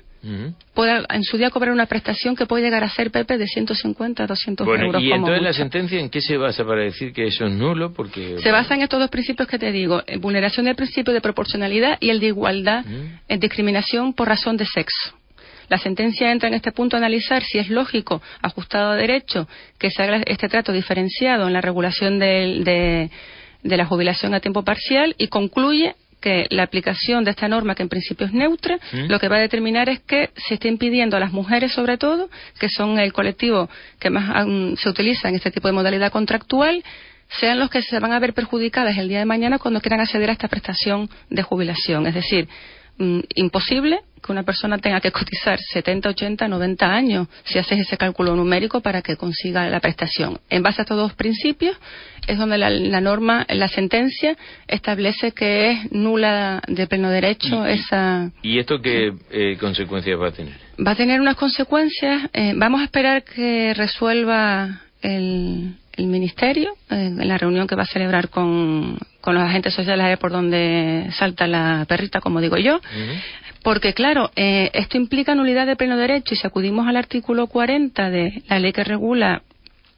pueda 0.72 1.04
en 1.10 1.22
su 1.22 1.36
día 1.36 1.50
cobrar 1.50 1.72
una 1.72 1.86
prestación 1.86 2.34
que 2.34 2.46
puede 2.46 2.64
llegar 2.64 2.82
a 2.82 2.88
ser, 2.88 3.10
Pepe, 3.10 3.36
de 3.36 3.46
150 3.46 4.24
a 4.24 4.26
200 4.26 4.66
bueno, 4.66 4.86
euros. 4.86 5.02
¿Y 5.02 5.12
entonces 5.12 5.42
la 5.42 5.52
sentencia 5.52 6.00
en 6.00 6.08
qué 6.08 6.20
se 6.20 6.36
basa 6.36 6.64
para 6.64 6.82
decir 6.82 7.12
que 7.12 7.26
eso 7.26 7.44
es 7.44 7.52
nulo? 7.52 7.92
Porque, 7.92 8.38
se 8.42 8.50
basa 8.50 8.74
en 8.74 8.82
estos 8.82 9.00
dos 9.00 9.10
principios 9.10 9.48
que 9.48 9.58
te 9.58 9.70
digo, 9.70 10.02
en 10.06 10.20
vulneración 10.20 10.66
del 10.66 10.76
principio 10.76 11.12
de 11.12 11.20
proporcionalidad 11.20 11.98
y 12.00 12.10
el 12.10 12.20
de 12.20 12.28
igualdad 12.28 12.84
en 13.28 13.40
discriminación 13.40 14.14
por 14.14 14.28
razón 14.28 14.56
de 14.56 14.66
sexo. 14.66 15.14
La 15.68 15.78
sentencia 15.78 16.30
entra 16.30 16.48
en 16.48 16.54
este 16.54 16.72
punto 16.72 16.96
a 16.96 16.98
analizar 16.98 17.42
si 17.42 17.58
es 17.58 17.68
lógico, 17.68 18.22
ajustado 18.42 18.92
a 18.92 18.96
derecho, 18.96 19.48
que 19.78 19.90
se 19.90 20.02
haga 20.02 20.22
este 20.26 20.48
trato 20.48 20.72
diferenciado 20.72 21.46
en 21.46 21.52
la 21.52 21.60
regulación 21.60 22.18
de, 22.18 23.10
la 23.62 23.86
jubilación 23.86 24.34
a 24.34 24.40
tiempo 24.40 24.62
parcial 24.62 25.14
y 25.18 25.28
concluye 25.28 25.94
que 26.20 26.46
la 26.50 26.62
aplicación 26.62 27.22
de 27.24 27.32
esta 27.32 27.48
norma, 27.48 27.74
que 27.74 27.82
en 27.82 27.90
principio 27.90 28.26
es 28.26 28.32
neutra, 28.32 28.78
¿Mm? 28.92 29.10
lo 29.10 29.18
que 29.18 29.28
va 29.28 29.36
a 29.36 29.40
determinar 29.40 29.90
es 29.90 30.00
que 30.00 30.30
se 30.36 30.54
esté 30.54 30.68
impidiendo 30.68 31.18
a 31.18 31.20
las 31.20 31.32
mujeres, 31.32 31.72
sobre 31.72 31.98
todo, 31.98 32.30
que 32.58 32.70
son 32.70 32.98
el 32.98 33.12
colectivo 33.12 33.68
que 33.98 34.08
más 34.08 34.46
se 34.78 34.88
utiliza 34.88 35.28
en 35.28 35.34
este 35.34 35.50
tipo 35.50 35.68
de 35.68 35.72
modalidad 35.72 36.10
contractual, 36.10 36.82
sean 37.28 37.58
los 37.58 37.70
que 37.70 37.82
se 37.82 37.98
van 37.98 38.12
a 38.12 38.18
ver 38.18 38.32
perjudicadas 38.32 38.96
el 38.96 39.08
día 39.08 39.18
de 39.18 39.24
mañana 39.24 39.58
cuando 39.58 39.80
quieran 39.80 40.00
acceder 40.00 40.30
a 40.30 40.32
esta 40.32 40.48
prestación 40.48 41.08
de 41.30 41.42
jubilación. 41.42 42.06
Es 42.06 42.14
decir, 42.14 42.48
Mm, 42.96 43.20
imposible 43.34 44.00
que 44.22 44.30
una 44.30 44.44
persona 44.44 44.78
tenga 44.78 45.00
que 45.00 45.10
cotizar 45.10 45.58
70, 45.58 46.10
80, 46.10 46.46
90 46.46 46.86
años 46.86 47.28
si 47.42 47.58
haces 47.58 47.80
ese 47.80 47.96
cálculo 47.96 48.36
numérico 48.36 48.80
para 48.80 49.02
que 49.02 49.16
consiga 49.16 49.68
la 49.68 49.80
prestación. 49.80 50.38
En 50.48 50.62
base 50.62 50.80
a 50.80 50.82
estos 50.82 50.96
dos 50.96 51.12
principios 51.14 51.76
es 52.28 52.38
donde 52.38 52.56
la, 52.56 53.00
norma, 53.00 53.44
la 53.48 53.68
sentencia, 53.68 54.36
establece 54.68 55.32
que 55.32 55.72
es 55.72 55.92
nula 55.92 56.62
de 56.68 56.86
pleno 56.86 57.10
derecho 57.10 57.66
esa. 57.66 58.30
¿Y 58.42 58.60
esto 58.60 58.80
qué 58.80 59.12
eh, 59.30 59.56
consecuencias 59.58 60.18
va 60.18 60.28
a 60.28 60.32
tener? 60.32 60.54
Va 60.86 60.92
a 60.92 60.96
tener 60.96 61.20
unas 61.20 61.36
consecuencias. 61.36 62.30
Eh, 62.32 62.52
vamos 62.56 62.80
a 62.80 62.84
esperar 62.84 63.24
que 63.24 63.74
resuelva 63.74 64.83
el, 65.04 65.76
el 65.96 66.06
Ministerio 66.06 66.72
eh, 66.90 67.12
en 67.18 67.28
la 67.28 67.38
reunión 67.38 67.66
que 67.66 67.76
va 67.76 67.82
a 67.82 67.86
celebrar 67.86 68.30
con, 68.30 68.98
con 69.20 69.34
los 69.34 69.42
agentes 69.42 69.74
sociales 69.74 70.18
por 70.18 70.32
donde 70.32 71.08
salta 71.16 71.46
la 71.46 71.84
perrita, 71.88 72.20
como 72.20 72.40
digo 72.40 72.56
yo. 72.56 72.80
Porque, 73.62 73.94
claro, 73.94 74.30
eh, 74.36 74.70
esto 74.74 74.96
implica 74.96 75.34
nulidad 75.34 75.66
de 75.66 75.76
pleno 75.76 75.96
derecho 75.96 76.34
y 76.34 76.36
si 76.36 76.46
acudimos 76.46 76.86
al 76.86 76.96
artículo 76.96 77.46
40 77.46 78.10
de 78.10 78.42
la 78.48 78.58
ley 78.58 78.72
que 78.72 78.84
regula 78.84 79.42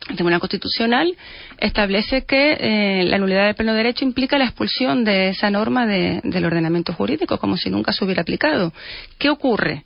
el 0.08 0.14
Tribunal 0.14 0.38
Constitucional 0.38 1.16
establece 1.58 2.24
que 2.26 2.56
eh, 2.60 3.04
la 3.06 3.18
nulidad 3.18 3.46
del 3.46 3.56
pleno 3.56 3.74
derecho 3.74 4.04
implica 4.04 4.38
la 4.38 4.44
expulsión 4.44 5.04
de 5.04 5.30
esa 5.30 5.50
norma 5.50 5.86
del 5.86 6.44
ordenamiento 6.44 6.92
jurídico, 6.92 7.38
como 7.38 7.56
si 7.56 7.70
nunca 7.70 7.92
se 7.92 8.04
hubiera 8.04 8.22
aplicado. 8.22 8.72
¿Qué 9.18 9.30
ocurre? 9.30 9.84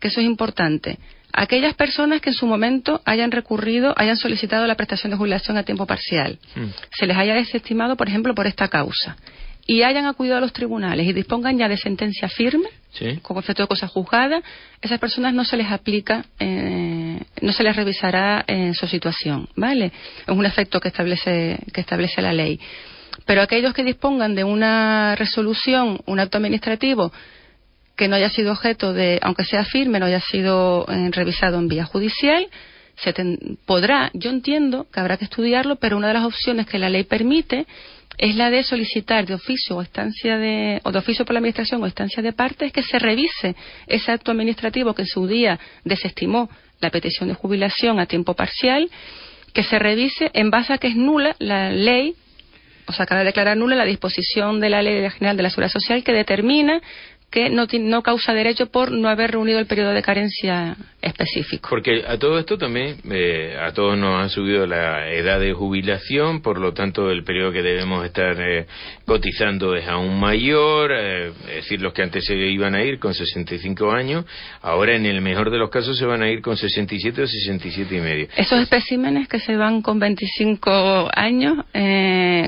Que 0.00 0.08
eso 0.08 0.20
es 0.20 0.26
importante. 0.26 0.98
Aquellas 1.36 1.74
personas 1.74 2.20
que 2.20 2.30
en 2.30 2.34
su 2.34 2.46
momento 2.46 3.02
hayan 3.04 3.32
recurrido, 3.32 3.92
hayan 3.96 4.16
solicitado 4.16 4.68
la 4.68 4.76
prestación 4.76 5.10
de 5.10 5.16
jubilación 5.16 5.56
a 5.56 5.64
tiempo 5.64 5.84
parcial, 5.84 6.38
mm. 6.54 6.66
se 6.96 7.06
les 7.06 7.16
haya 7.16 7.34
desestimado, 7.34 7.96
por 7.96 8.08
ejemplo, 8.08 8.36
por 8.36 8.46
esta 8.46 8.68
causa, 8.68 9.16
y 9.66 9.82
hayan 9.82 10.06
acudido 10.06 10.36
a 10.36 10.40
los 10.40 10.52
tribunales 10.52 11.08
y 11.08 11.12
dispongan 11.12 11.58
ya 11.58 11.68
de 11.68 11.76
sentencia 11.76 12.28
firme, 12.28 12.68
con 13.22 13.36
efecto 13.38 13.64
de 13.64 13.66
cosa 13.66 13.88
juzgada, 13.88 14.42
esas 14.80 15.00
personas 15.00 15.34
no 15.34 15.44
se 15.44 15.56
les 15.56 15.72
aplica, 15.72 16.24
eh, 16.38 17.18
no 17.40 17.52
se 17.52 17.64
les 17.64 17.74
revisará 17.74 18.44
en 18.46 18.74
su 18.74 18.86
situación, 18.86 19.48
¿vale? 19.56 19.86
Es 20.26 20.28
un 20.28 20.46
efecto 20.46 20.78
que 20.78 20.88
establece, 20.88 21.58
que 21.72 21.80
establece 21.80 22.22
la 22.22 22.32
ley. 22.32 22.60
Pero 23.26 23.42
aquellos 23.42 23.74
que 23.74 23.82
dispongan 23.82 24.36
de 24.36 24.44
una 24.44 25.16
resolución, 25.16 25.98
un 26.06 26.20
acto 26.20 26.38
administrativo, 26.38 27.12
que 27.96 28.08
no 28.08 28.16
haya 28.16 28.30
sido 28.30 28.52
objeto 28.52 28.92
de, 28.92 29.18
aunque 29.22 29.44
sea 29.44 29.64
firme, 29.64 30.00
no 30.00 30.06
haya 30.06 30.20
sido 30.20 30.86
eh, 30.88 31.10
revisado 31.12 31.58
en 31.58 31.68
vía 31.68 31.84
judicial, 31.84 32.48
se 32.96 33.12
podrá, 33.66 34.10
yo 34.14 34.30
entiendo 34.30 34.86
que 34.92 35.00
habrá 35.00 35.16
que 35.16 35.24
estudiarlo, 35.24 35.76
pero 35.76 35.96
una 35.96 36.08
de 36.08 36.14
las 36.14 36.24
opciones 36.24 36.66
que 36.66 36.78
la 36.78 36.88
ley 36.88 37.04
permite 37.04 37.66
es 38.18 38.36
la 38.36 38.50
de 38.50 38.62
solicitar 38.62 39.26
de 39.26 39.34
oficio 39.34 39.76
o 39.76 39.82
estancia 39.82 40.38
de, 40.38 40.80
o 40.84 40.92
de 40.92 40.98
oficio 40.98 41.24
por 41.24 41.34
la 41.34 41.38
administración 41.38 41.82
o 41.82 41.86
estancia 41.86 42.22
de 42.22 42.32
parte, 42.32 42.66
es 42.66 42.72
que 42.72 42.82
se 42.82 42.98
revise 42.98 43.56
ese 43.86 44.12
acto 44.12 44.30
administrativo 44.30 44.94
que 44.94 45.02
en 45.02 45.08
su 45.08 45.26
día 45.26 45.58
desestimó 45.84 46.48
la 46.80 46.90
petición 46.90 47.28
de 47.28 47.34
jubilación 47.34 47.98
a 47.98 48.06
tiempo 48.06 48.34
parcial, 48.34 48.88
que 49.52 49.64
se 49.64 49.78
revise 49.78 50.30
en 50.32 50.50
base 50.50 50.72
a 50.72 50.78
que 50.78 50.88
es 50.88 50.96
nula 50.96 51.34
la 51.38 51.70
ley, 51.70 52.14
o 52.86 52.92
sea, 52.92 53.04
acaba 53.04 53.20
de 53.20 53.26
declarar 53.26 53.56
nula 53.56 53.76
la 53.76 53.84
disposición 53.84 54.60
de 54.60 54.68
la 54.68 54.82
Ley 54.82 55.08
General 55.10 55.36
de 55.36 55.42
la 55.42 55.50
Seguridad 55.50 55.72
Social 55.72 56.04
que 56.04 56.12
determina 56.12 56.82
que 57.34 57.50
no, 57.50 57.66
no 57.80 58.02
causa 58.04 58.32
derecho 58.32 58.66
por 58.66 58.92
no 58.92 59.08
haber 59.08 59.32
reunido 59.32 59.58
el 59.58 59.66
periodo 59.66 59.90
de 59.90 60.02
carencia 60.02 60.76
específico. 61.02 61.68
Porque 61.68 62.04
a 62.06 62.16
todo 62.16 62.38
esto 62.38 62.56
también, 62.56 62.98
eh, 63.10 63.58
a 63.60 63.72
todos 63.72 63.98
nos 63.98 64.24
ha 64.24 64.28
subido 64.28 64.68
la 64.68 65.10
edad 65.10 65.40
de 65.40 65.52
jubilación, 65.52 66.42
por 66.42 66.60
lo 66.60 66.72
tanto 66.74 67.10
el 67.10 67.24
periodo 67.24 67.50
que 67.50 67.62
debemos 67.62 68.04
estar 68.04 68.36
eh, 68.40 68.66
cotizando 69.04 69.74
es 69.74 69.88
aún 69.88 70.20
mayor, 70.20 70.92
eh, 70.94 71.32
es 71.48 71.56
decir, 71.56 71.80
los 71.82 71.92
que 71.92 72.02
antes 72.02 72.24
se 72.24 72.36
iban 72.36 72.76
a 72.76 72.84
ir 72.84 73.00
con 73.00 73.12
65 73.12 73.90
años, 73.90 74.24
ahora 74.62 74.94
en 74.94 75.04
el 75.04 75.20
mejor 75.20 75.50
de 75.50 75.58
los 75.58 75.70
casos 75.70 75.98
se 75.98 76.06
van 76.06 76.22
a 76.22 76.30
ir 76.30 76.40
con 76.40 76.56
67 76.56 77.20
o 77.20 77.26
67 77.26 77.96
y 77.96 78.00
medio. 78.00 78.28
Esos 78.36 78.60
especímenes 78.60 79.26
que 79.26 79.40
se 79.40 79.56
van 79.56 79.82
con 79.82 79.98
25 79.98 81.10
años, 81.12 81.64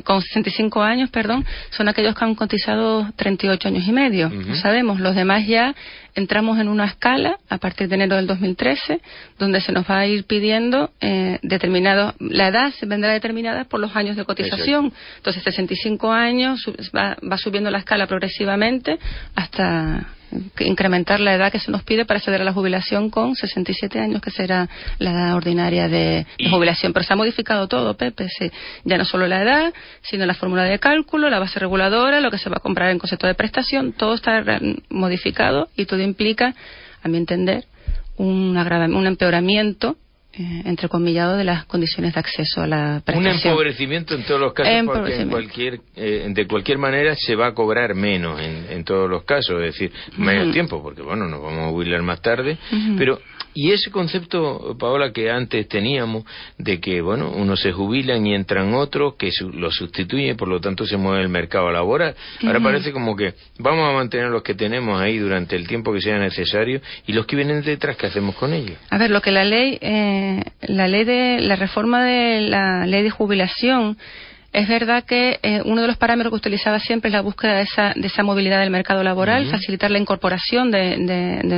con 0.04 0.22
65 0.22 0.80
años, 0.80 1.10
perdón, 1.10 1.44
son 1.70 1.88
aquellos 1.88 2.14
que 2.14 2.24
han 2.24 2.36
cotizado 2.36 3.10
38 3.16 3.66
años 3.66 3.88
y 3.88 3.92
medio, 3.92 4.30
los 4.82 5.14
demás 5.14 5.46
ya 5.46 5.74
entramos 6.14 6.58
en 6.58 6.68
una 6.68 6.86
escala 6.86 7.38
a 7.48 7.58
partir 7.58 7.88
de 7.88 7.94
enero 7.94 8.16
del 8.16 8.26
2013, 8.26 9.00
donde 9.38 9.60
se 9.60 9.72
nos 9.72 9.88
va 9.88 10.00
a 10.00 10.06
ir 10.06 10.24
pidiendo 10.24 10.90
eh, 11.00 11.38
determinado, 11.42 12.14
la 12.18 12.48
edad 12.48 12.72
se 12.72 12.86
vendrá 12.86 13.12
determinada 13.12 13.64
por 13.64 13.80
los 13.80 13.94
años 13.94 14.16
de 14.16 14.24
cotización. 14.24 14.92
Entonces, 15.16 15.42
65 15.42 16.12
años 16.12 16.64
va, 16.94 17.16
va 17.30 17.38
subiendo 17.38 17.70
la 17.70 17.78
escala 17.78 18.06
progresivamente 18.06 18.98
hasta 19.34 20.06
incrementar 20.60 21.20
la 21.20 21.34
edad 21.34 21.52
que 21.52 21.58
se 21.58 21.70
nos 21.70 21.82
pide 21.82 22.04
para 22.04 22.18
acceder 22.18 22.40
a 22.40 22.44
la 22.44 22.52
jubilación 22.52 23.10
con 23.10 23.34
67 23.34 23.98
años, 24.00 24.20
que 24.20 24.30
será 24.30 24.68
la 24.98 25.10
edad 25.10 25.34
ordinaria 25.34 25.88
de, 25.88 26.26
jubilación. 26.50 26.92
Pero 26.92 27.04
se 27.04 27.12
ha 27.12 27.16
modificado 27.16 27.68
todo, 27.68 27.96
Pepe. 27.96 28.28
Sí. 28.28 28.50
Ya 28.84 28.98
no 28.98 29.04
solo 29.04 29.26
la 29.26 29.42
edad, 29.42 29.74
sino 30.02 30.26
la 30.26 30.34
fórmula 30.34 30.64
de 30.64 30.78
cálculo, 30.78 31.30
la 31.30 31.38
base 31.38 31.58
reguladora, 31.58 32.20
lo 32.20 32.30
que 32.30 32.38
se 32.38 32.50
va 32.50 32.56
a 32.56 32.60
comprar 32.60 32.90
en 32.90 32.98
concepto 32.98 33.26
de 33.26 33.34
prestación, 33.34 33.92
todo 33.92 34.14
está 34.14 34.42
modificado 34.88 35.68
y 35.76 35.86
todo 35.86 36.00
implica, 36.00 36.54
a 37.02 37.08
mi 37.08 37.18
entender, 37.18 37.64
un, 38.16 38.56
un 38.56 39.06
empeoramiento 39.06 39.96
eh, 40.38 40.62
entrecomillado 40.66 41.36
de 41.36 41.44
las 41.44 41.64
condiciones 41.64 42.12
de 42.14 42.20
acceso 42.20 42.60
a 42.60 42.66
la 42.66 43.02
prestación. 43.04 43.36
Un 43.36 43.48
empobrecimiento 43.48 44.14
en 44.14 44.24
todos 44.24 44.40
los 44.40 44.52
casos, 44.52 44.72
porque 44.84 45.16
en 45.16 45.30
cualquier, 45.30 45.80
eh, 45.94 46.26
de 46.28 46.46
cualquier 46.46 46.78
manera 46.78 47.14
se 47.14 47.34
va 47.34 47.46
a 47.48 47.54
cobrar 47.54 47.94
menos 47.94 48.38
en, 48.40 48.66
en 48.70 48.84
todos 48.84 49.08
los 49.08 49.24
casos, 49.24 49.60
es 49.60 49.72
decir, 49.72 49.92
menos 50.18 50.52
tiempo, 50.52 50.82
porque 50.82 51.00
bueno, 51.02 51.26
nos 51.26 51.42
vamos 51.42 51.68
a 51.68 51.70
jubilar 51.70 52.02
más 52.02 52.20
tarde, 52.20 52.58
pero 52.98 53.18
y 53.56 53.72
ese 53.72 53.90
concepto, 53.90 54.76
Paola, 54.78 55.12
que 55.12 55.30
antes 55.30 55.66
teníamos 55.66 56.24
de 56.58 56.78
que, 56.78 57.00
bueno, 57.00 57.30
unos 57.30 57.62
se 57.62 57.72
jubilan 57.72 58.26
y 58.26 58.34
entran 58.34 58.74
otros 58.74 59.14
que 59.14 59.30
lo 59.54 59.70
sustituyen, 59.70 60.36
por 60.36 60.48
lo 60.48 60.60
tanto 60.60 60.86
se 60.86 60.98
mueve 60.98 61.22
el 61.22 61.30
mercado 61.30 61.70
laboral. 61.70 62.14
Ahora 62.44 62.60
parece 62.60 62.92
como 62.92 63.16
que 63.16 63.32
vamos 63.58 63.88
a 63.88 63.94
mantener 63.94 64.28
los 64.28 64.42
que 64.42 64.54
tenemos 64.54 65.00
ahí 65.00 65.16
durante 65.16 65.56
el 65.56 65.66
tiempo 65.66 65.90
que 65.94 66.02
sea 66.02 66.18
necesario 66.18 66.82
y 67.06 67.14
los 67.14 67.24
que 67.24 67.34
vienen 67.34 67.62
detrás, 67.62 67.96
¿qué 67.96 68.08
hacemos 68.08 68.36
con 68.36 68.52
ellos? 68.52 68.76
A 68.90 68.98
ver, 68.98 69.10
lo 69.10 69.22
que 69.22 69.30
la 69.30 69.44
ley, 69.44 69.78
eh, 69.80 70.44
la 70.68 70.86
ley 70.86 71.04
de 71.04 71.40
la 71.40 71.56
reforma 71.56 72.04
de 72.04 72.42
la 72.42 72.86
ley 72.86 73.02
de 73.02 73.10
jubilación 73.10 73.96
es 74.56 74.68
verdad 74.68 75.04
que 75.04 75.38
eh, 75.42 75.60
uno 75.66 75.82
de 75.82 75.86
los 75.86 75.98
parámetros 75.98 76.32
que 76.32 76.36
utilizaba 76.36 76.80
siempre 76.80 77.10
es 77.10 77.12
la 77.12 77.20
búsqueda 77.20 77.56
de 77.56 77.64
esa, 77.64 77.92
de 77.94 78.06
esa 78.06 78.22
movilidad 78.22 78.60
del 78.60 78.70
mercado 78.70 79.02
laboral, 79.02 79.50
facilitar 79.50 79.90
la 79.90 79.98
incorporación 79.98 80.70
de, 80.70 80.96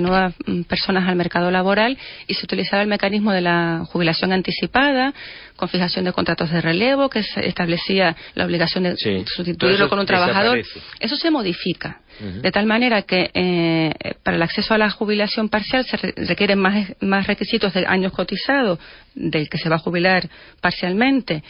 nuevas 0.01 0.35
mm, 0.45 0.63
personas 0.63 1.09
al 1.09 1.15
mercado 1.15 1.49
laboral 1.53 1.97
y 2.27 2.35
se 2.35 2.45
utilizaba 2.45 2.83
el 2.83 2.89
mecanismo 2.89 3.31
de 3.31 3.41
la 3.41 3.85
jubilación 3.87 4.33
anticipada 4.33 5.15
con 5.55 5.69
fijación 5.69 6.07
de 6.07 6.13
contratos 6.13 6.51
de 6.51 6.61
relevo 6.61 7.09
que 7.09 7.21
establecía 7.37 8.17
la 8.35 8.45
obligación 8.45 8.83
de 8.83 8.97
sustituirlo 8.97 9.89
con 9.89 10.01
un 10.01 10.07
trabajador. 10.07 10.61
Eso 10.99 11.15
se 11.15 11.31
modifica. 11.31 12.01
De 12.19 12.51
tal 12.51 12.67
manera 12.67 13.03
que 13.03 13.31
eh, 13.33 13.93
para 14.25 14.37
el 14.37 14.43
acceso 14.43 14.75
a 14.75 14.79
la 14.79 14.91
jubilación 14.91 15.49
parcial 15.49 15.85
se 15.85 15.97
requieren 15.97 16.59
más, 16.59 16.95
más 17.01 17.29
requisitos 17.29 17.73
de 17.75 17.87
años 17.87 18.11
cotizados 18.11 18.81
del 19.15 19.49
que 19.49 19.59
se 19.59 19.69
va 19.69 19.77
a 19.77 19.79
jubilar 19.79 20.29
parcialmente 20.61 21.45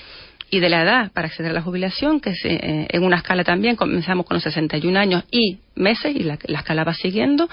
y 0.50 0.60
de 0.60 0.68
la 0.68 0.82
edad 0.82 1.12
para 1.12 1.28
acceder 1.28 1.50
a 1.50 1.54
la 1.54 1.62
jubilación, 1.62 2.20
que 2.20 2.30
es, 2.30 2.44
eh, 2.44 2.86
en 2.88 3.04
una 3.04 3.16
escala 3.16 3.44
también 3.44 3.76
comenzamos 3.76 4.26
con 4.26 4.36
los 4.36 4.44
61 4.44 4.98
años 4.98 5.24
y 5.30 5.58
meses, 5.74 6.14
y 6.14 6.20
la, 6.20 6.34
escala 6.34 6.84
va 6.84 6.94
siguiendo. 6.94 7.48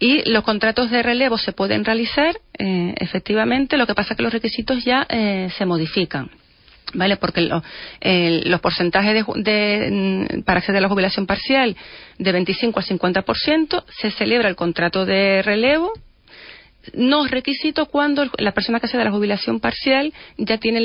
Y 0.00 0.28
los 0.30 0.44
contratos 0.44 0.90
de 0.90 1.02
relevo 1.02 1.38
se 1.38 1.52
pueden 1.52 1.84
realizar, 1.84 2.38
eh, 2.58 2.94
efectivamente, 2.98 3.76
lo 3.76 3.86
que 3.86 3.94
pasa 3.94 4.14
es 4.14 4.16
que 4.16 4.22
los 4.22 4.32
requisitos 4.32 4.84
ya 4.84 5.06
eh, 5.08 5.48
se 5.56 5.66
modifican. 5.66 6.30
¿Vale? 6.94 7.18
Porque 7.18 7.42
los 7.42 8.60
porcentajes 8.62 9.26
de, 9.36 9.90
mm, 9.90 10.40
para 10.44 10.60
acceder 10.60 10.78
a 10.78 10.80
la 10.80 10.88
jubilación 10.88 11.26
parcial 11.26 11.76
de 12.18 12.32
25 12.32 12.80
al 12.80 12.86
50% 12.86 13.84
se 14.00 14.10
celebra 14.12 14.48
el 14.48 14.56
contrato 14.56 15.04
de 15.04 15.42
relevo 15.42 15.92
no 16.94 17.24
es 17.24 17.30
requisito 17.30 17.86
cuando 17.86 18.30
la 18.38 18.52
persona 18.52 18.80
que 18.80 18.86
accede 18.86 19.02
a 19.02 19.04
la 19.04 19.10
jubilación 19.10 19.60
parcial 19.60 20.12
ya 20.36 20.58
tiene 20.58 20.78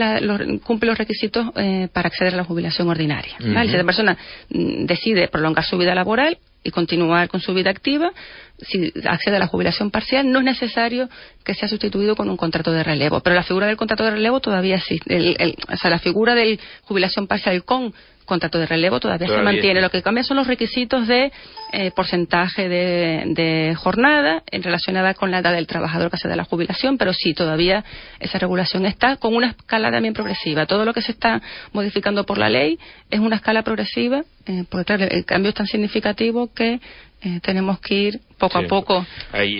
cumple 0.63 0.89
los 0.89 0.97
requisitos 0.97 1.47
eh, 1.55 1.87
para 1.91 2.07
acceder 2.07 2.33
a 2.33 2.37
la 2.37 2.43
jubilación 2.43 2.87
ordinaria. 2.89 3.35
Si 3.39 3.77
la 3.77 3.83
persona 3.83 4.17
mm, 4.49 4.85
decide 4.85 5.27
prolongar 5.27 5.65
su 5.65 5.77
vida 5.77 5.95
laboral 5.95 6.37
y 6.63 6.71
continuar 6.71 7.27
con 7.27 7.41
su 7.41 7.53
vida 7.53 7.69
activa, 7.69 8.11
si 8.59 8.93
accede 9.05 9.35
a 9.35 9.39
la 9.39 9.47
jubilación 9.47 9.91
parcial, 9.91 10.31
no 10.31 10.39
es 10.39 10.45
necesario 10.45 11.09
que 11.43 11.53
sea 11.53 11.67
sustituido 11.67 12.15
con 12.15 12.29
un 12.29 12.37
contrato 12.37 12.71
de 12.71 12.83
relevo. 12.83 13.19
Pero 13.19 13.35
la 13.35 13.43
figura 13.43 13.67
del 13.67 13.77
contrato 13.77 14.03
de 14.05 14.11
relevo 14.11 14.39
todavía 14.39 14.75
existe. 14.75 15.55
o 15.71 15.77
sea, 15.77 15.89
la 15.89 15.99
figura 15.99 16.35
de 16.35 16.59
jubilación 16.83 17.27
parcial 17.27 17.63
con 17.65 17.93
contrato 18.25 18.59
de 18.59 18.65
relevo 18.65 18.99
todavía, 18.99 19.27
se 19.27 19.41
mantiene. 19.41 19.81
Lo 19.81 19.89
que 19.89 20.01
cambia 20.01 20.23
son 20.23 20.37
los 20.37 20.47
requisitos 20.47 21.07
de 21.07 21.31
eh, 21.71 21.91
porcentaje 21.91 22.69
de, 22.69 23.75
jornada 23.77 24.43
en 24.51 24.63
relacionada 24.63 25.13
con 25.13 25.31
la 25.31 25.39
edad 25.39 25.53
del 25.53 25.67
trabajador 25.67 26.11
que 26.11 26.17
se 26.17 26.27
da 26.27 26.35
la 26.35 26.43
jubilación, 26.43 26.97
pero 26.97 27.13
sí, 27.13 27.33
todavía 27.33 27.83
esa 28.19 28.39
regulación 28.39 28.85
está 28.85 29.17
con 29.17 29.35
una 29.35 29.47
escala 29.47 29.91
también 29.91 30.13
progresiva. 30.13 30.65
Todo 30.65 30.85
lo 30.85 30.93
que 30.93 31.01
se 31.01 31.11
está 31.11 31.41
modificando 31.71 32.25
por 32.25 32.37
la 32.37 32.49
ley 32.49 32.79
es 33.09 33.19
una 33.19 33.37
escala 33.37 33.63
progresiva, 33.63 34.23
eh, 34.45 34.65
porque 34.69 34.85
claro, 34.85 35.05
el 35.09 35.25
cambio 35.25 35.49
es 35.49 35.55
tan 35.55 35.67
significativo 35.67 36.53
que 36.53 36.79
eh, 37.25 37.39
tenemos 37.41 37.79
que 37.79 37.95
ir 37.95 38.21
poco 38.49 38.57
a 38.57 38.67
poco. 38.67 39.05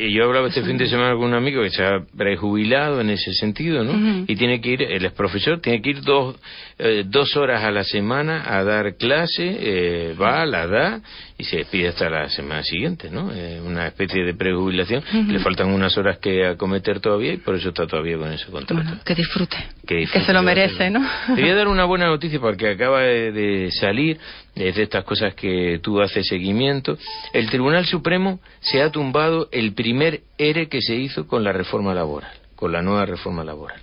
yo 0.09 0.25
hablaba 0.25 0.47
este 0.47 0.63
fin 0.63 0.77
de 0.77 0.87
semana 0.87 1.15
con 1.15 1.25
un 1.25 1.33
amigo 1.33 1.63
que 1.63 1.69
se 1.69 1.83
ha 1.83 2.03
prejubilado 2.17 2.99
en 2.99 3.09
ese 3.09 3.33
sentido, 3.33 3.83
¿no? 3.83 4.25
Y 4.27 4.35
tiene 4.35 4.59
que 4.59 4.69
ir, 4.69 4.83
él 4.83 5.05
es 5.05 5.11
profesor, 5.13 5.61
tiene 5.61 5.81
que 5.81 5.91
ir 5.91 6.01
dos, 6.01 6.35
eh, 6.77 7.03
dos 7.05 7.35
horas 7.37 7.63
a 7.63 7.71
la 7.71 7.83
semana 7.83 8.43
a 8.45 8.63
dar 8.63 8.95
clase, 8.97 9.57
eh, 9.59 10.15
va, 10.19 10.45
la 10.45 10.67
da 10.67 11.01
y 11.37 11.43
se 11.45 11.57
despide 11.57 11.89
hasta 11.89 12.09
la 12.09 12.29
semana 12.29 12.63
siguiente, 12.63 13.09
¿no? 13.09 13.31
una 13.65 13.87
especie 13.87 14.23
de 14.23 14.33
prejubilación. 14.33 15.03
Le 15.27 15.39
faltan 15.39 15.73
unas 15.73 15.97
horas 15.97 16.17
que 16.19 16.45
acometer 16.45 16.99
todavía 16.99 17.33
y 17.33 17.37
por 17.37 17.55
eso 17.55 17.69
está 17.69 17.87
todavía 17.87 18.17
con 18.17 18.31
ese 18.31 18.45
contrato. 18.47 19.03
que 19.03 19.15
disfrute. 19.15 19.57
Que, 19.85 20.05
se 20.07 20.33
lo 20.33 20.41
merece, 20.41 20.89
¿no? 20.89 21.05
Te 21.35 21.41
voy 21.41 21.49
a 21.49 21.55
dar 21.55 21.67
una 21.73 21.85
buena 21.85 22.07
noticia 22.07 22.39
porque 22.39 22.69
acaba 22.69 23.01
de 23.01 23.69
salir 23.71 24.19
es 24.55 24.75
de 24.75 24.83
estas 24.83 25.03
cosas 25.03 25.33
que 25.33 25.79
tú 25.81 25.99
haces 26.01 26.27
seguimiento. 26.27 26.97
El 27.33 27.49
Tribunal 27.49 27.85
Supremo 27.85 28.39
se 28.59 28.72
ha 28.81 28.91
tumbado 28.91 29.49
el 29.51 29.73
primer 29.73 30.21
ERE 30.37 30.67
que 30.67 30.81
se 30.81 30.95
hizo 30.95 31.27
con 31.27 31.43
la 31.43 31.51
reforma 31.51 31.93
laboral, 31.93 32.31
con 32.55 32.71
la 32.71 32.81
nueva 32.81 33.05
reforma 33.05 33.43
laboral. 33.43 33.81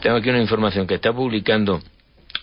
tengo 0.00 0.16
aquí 0.16 0.30
una 0.30 0.40
información 0.40 0.86
que 0.86 0.94
está 0.94 1.12
publicando 1.12 1.80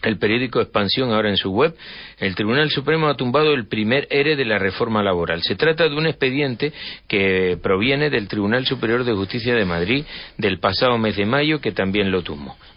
el 0.04 0.18
periódico 0.18 0.62
Expansión 0.62 1.12
ahora 1.12 1.30
en 1.30 1.38
su 1.38 1.52
web, 1.52 1.76
el 2.20 2.36
Tribunal 2.36 2.70
Supremo 2.70 3.08
ha 3.08 3.16
tumbado 3.16 3.54
el 3.54 3.68
primer 3.68 4.08
ERE 4.10 4.36
de 4.36 4.46
la 4.46 4.60
reforma 4.60 5.04
laboral. 5.04 5.42
Se 5.44 5.56
trata 5.56 5.88
de 5.88 5.96
un 5.96 6.08
expediente 6.08 6.72
que 7.08 7.58
proviene 7.62 8.10
del 8.10 8.28
Tribunal 8.28 8.66
Superior 8.66 9.04
de 9.04 9.14
Justicia 9.14 9.56
de 9.56 9.66
Madrid 9.66 10.06
del 10.38 10.60
pasado 10.60 10.98
mes 10.98 11.16
de 11.16 11.26
mayo 11.26 11.60
que 11.62 11.72
también 11.72 12.12
lo, 12.12 12.24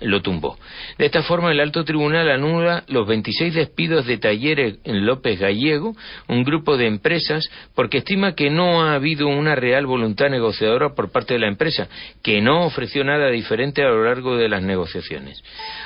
lo 0.01 0.23
tumbó. 0.23 0.59
De 0.99 1.07
esta 1.07 1.23
forma, 1.23 1.53
el 1.53 1.61
alto 1.61 1.85
tribunal 1.85 2.31
anula 2.31 2.85
los 2.89 3.07
26 3.07 3.55
despidos 3.55 4.07
de 4.07 4.19
talleres 4.19 4.79
López 4.85 5.39
Gallego, 5.39 5.95
un 6.29 6.45
grupo 6.45 6.77
de 6.77 6.87
empresas, 6.87 7.49
porque 7.75 7.99
estima 7.99 8.35
que 8.35 8.51
no 8.51 8.83
ha 8.83 8.95
habido 8.95 9.29
una 9.29 9.55
real 9.55 9.87
voluntad 9.87 10.29
negociadora 10.29 10.95
por 10.95 11.11
parte 11.11 11.35
de 11.35 11.41
la 11.41 11.49
empresa, 11.49 11.89
que 12.23 12.41
no 12.41 12.65
ofreció 12.65 13.05
nada 13.05 13.29
diferente 13.31 13.83
a 13.83 13.89
lo 13.89 14.05
largo 14.05 14.37
de 14.37 14.49
las 14.49 14.63
negociaciones. 14.63 15.43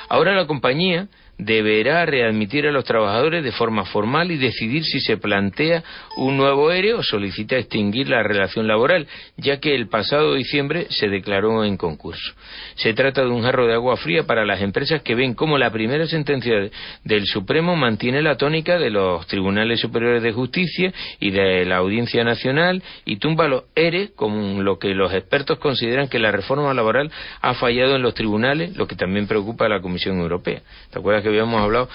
Ahora 0.09 0.35
la 0.35 0.47
compañía 0.47 1.07
deberá 1.37 2.05
readmitir 2.05 2.65
a 2.65 2.71
los 2.71 2.83
trabajadores 2.83 3.43
de 3.43 3.51
forma 3.51 3.85
formal 3.85 4.31
y 4.31 4.37
decidir 4.37 4.83
si 4.83 4.99
se 4.99 5.17
plantea 5.17 5.83
un 6.17 6.37
nuevo 6.37 6.71
ERE 6.71 6.95
o 6.95 7.03
solicita 7.03 7.57
extinguir 7.57 8.09
la 8.09 8.23
relación 8.23 8.67
laboral, 8.67 9.07
ya 9.37 9.59
que 9.59 9.75
el 9.75 9.87
pasado 9.87 10.33
diciembre 10.33 10.87
se 10.89 11.09
declaró 11.09 11.63
en 11.63 11.77
concurso. 11.77 12.33
Se 12.75 12.93
trata 12.93 13.21
de 13.21 13.29
un 13.29 13.43
jarro 13.43 13.67
de 13.67 13.73
agua 13.73 13.97
fría 13.97 14.23
para 14.23 14.45
las 14.45 14.61
empresas 14.61 15.01
que 15.01 15.15
ven 15.15 15.35
cómo 15.35 15.57
la 15.57 15.71
primera 15.71 16.07
sentencia 16.07 16.69
del 17.03 17.25
Supremo 17.25 17.75
mantiene 17.75 18.21
la 18.21 18.37
tónica 18.37 18.79
de 18.79 18.89
los 18.89 19.27
tribunales 19.27 19.79
superiores 19.79 20.23
de 20.23 20.31
justicia 20.31 20.93
y 21.19 21.31
de 21.31 21.65
la 21.65 21.77
Audiencia 21.77 22.23
Nacional 22.23 22.81
y 23.05 23.17
tumba 23.17 23.47
los 23.47 23.63
ERE 23.75 24.11
como 24.15 24.61
lo 24.61 24.79
que 24.79 24.95
los 24.95 25.13
expertos 25.13 25.59
consideran 25.59 26.07
que 26.07 26.19
la 26.19 26.31
reforma 26.31 26.73
laboral 26.73 27.11
ha 27.41 27.53
fallado 27.53 27.95
en 27.95 28.01
los 28.01 28.13
tribunales, 28.13 28.75
lo 28.75 28.87
que 28.87 28.95
también 28.95 29.27
preocupa 29.27 29.65
a 29.65 29.69
la 29.69 29.81
Comisión 29.81 30.19
Europea. 30.19 30.61
¿Te 30.91 30.99
acuerdas 30.99 31.23
que 31.23 31.26
habíamos 31.27 31.61
hablado, 31.61 31.89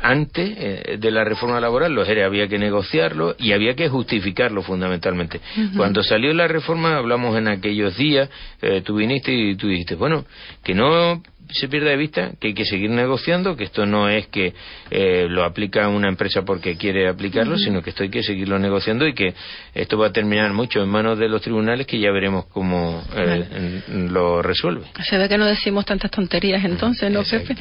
antes 0.00 0.54
eh, 0.56 0.96
de 0.98 1.10
la 1.10 1.24
reforma 1.24 1.60
laboral, 1.60 1.94
los 1.94 2.08
ERE 2.08 2.24
había 2.24 2.48
que 2.48 2.58
negociarlo 2.58 3.34
y 3.38 3.52
había 3.52 3.74
que 3.74 3.88
justificarlo 3.88 4.62
fundamentalmente. 4.62 5.40
Cuando 5.76 6.02
salió 6.02 6.32
la 6.34 6.46
reforma, 6.46 6.96
hablamos 6.96 7.36
en 7.38 7.48
aquellos 7.48 7.96
días, 7.96 8.28
eh, 8.60 8.82
tú 8.84 8.96
viniste 8.96 9.32
y 9.32 9.56
tú 9.56 9.68
dijiste, 9.68 9.94
bueno, 9.94 10.24
que 10.62 10.74
no 10.74 11.22
se 11.50 11.68
pierde 11.68 11.90
de 11.90 11.96
vista 11.96 12.32
que 12.40 12.48
hay 12.48 12.54
que 12.54 12.64
seguir 12.64 12.90
negociando, 12.90 13.56
que 13.56 13.64
esto 13.64 13.86
no 13.86 14.08
es 14.08 14.26
que 14.28 14.54
eh, 14.90 15.26
lo 15.28 15.44
aplica 15.44 15.88
una 15.88 16.08
empresa 16.08 16.42
porque 16.42 16.76
quiere 16.76 17.08
aplicarlo, 17.08 17.58
sino 17.58 17.82
que 17.82 17.90
esto 17.90 18.02
hay 18.02 18.10
que 18.10 18.22
seguirlo 18.22 18.58
negociando 18.58 19.06
y 19.06 19.14
que 19.14 19.34
esto 19.74 19.98
va 19.98 20.08
a 20.08 20.12
terminar 20.12 20.52
mucho 20.52 20.82
en 20.82 20.88
manos 20.88 21.18
de 21.18 21.28
los 21.28 21.42
tribunales 21.42 21.86
que 21.86 21.98
ya 21.98 22.10
veremos 22.10 22.46
cómo 22.46 23.02
eh, 23.16 23.82
lo 23.88 24.42
resuelve. 24.42 24.84
Se 25.08 25.18
ve 25.18 25.28
que 25.28 25.38
no 25.38 25.46
decimos 25.46 25.84
tantas 25.84 26.10
tonterías 26.10 26.64
entonces, 26.64 27.10
¿no, 27.10 27.22
Pepe? 27.22 27.56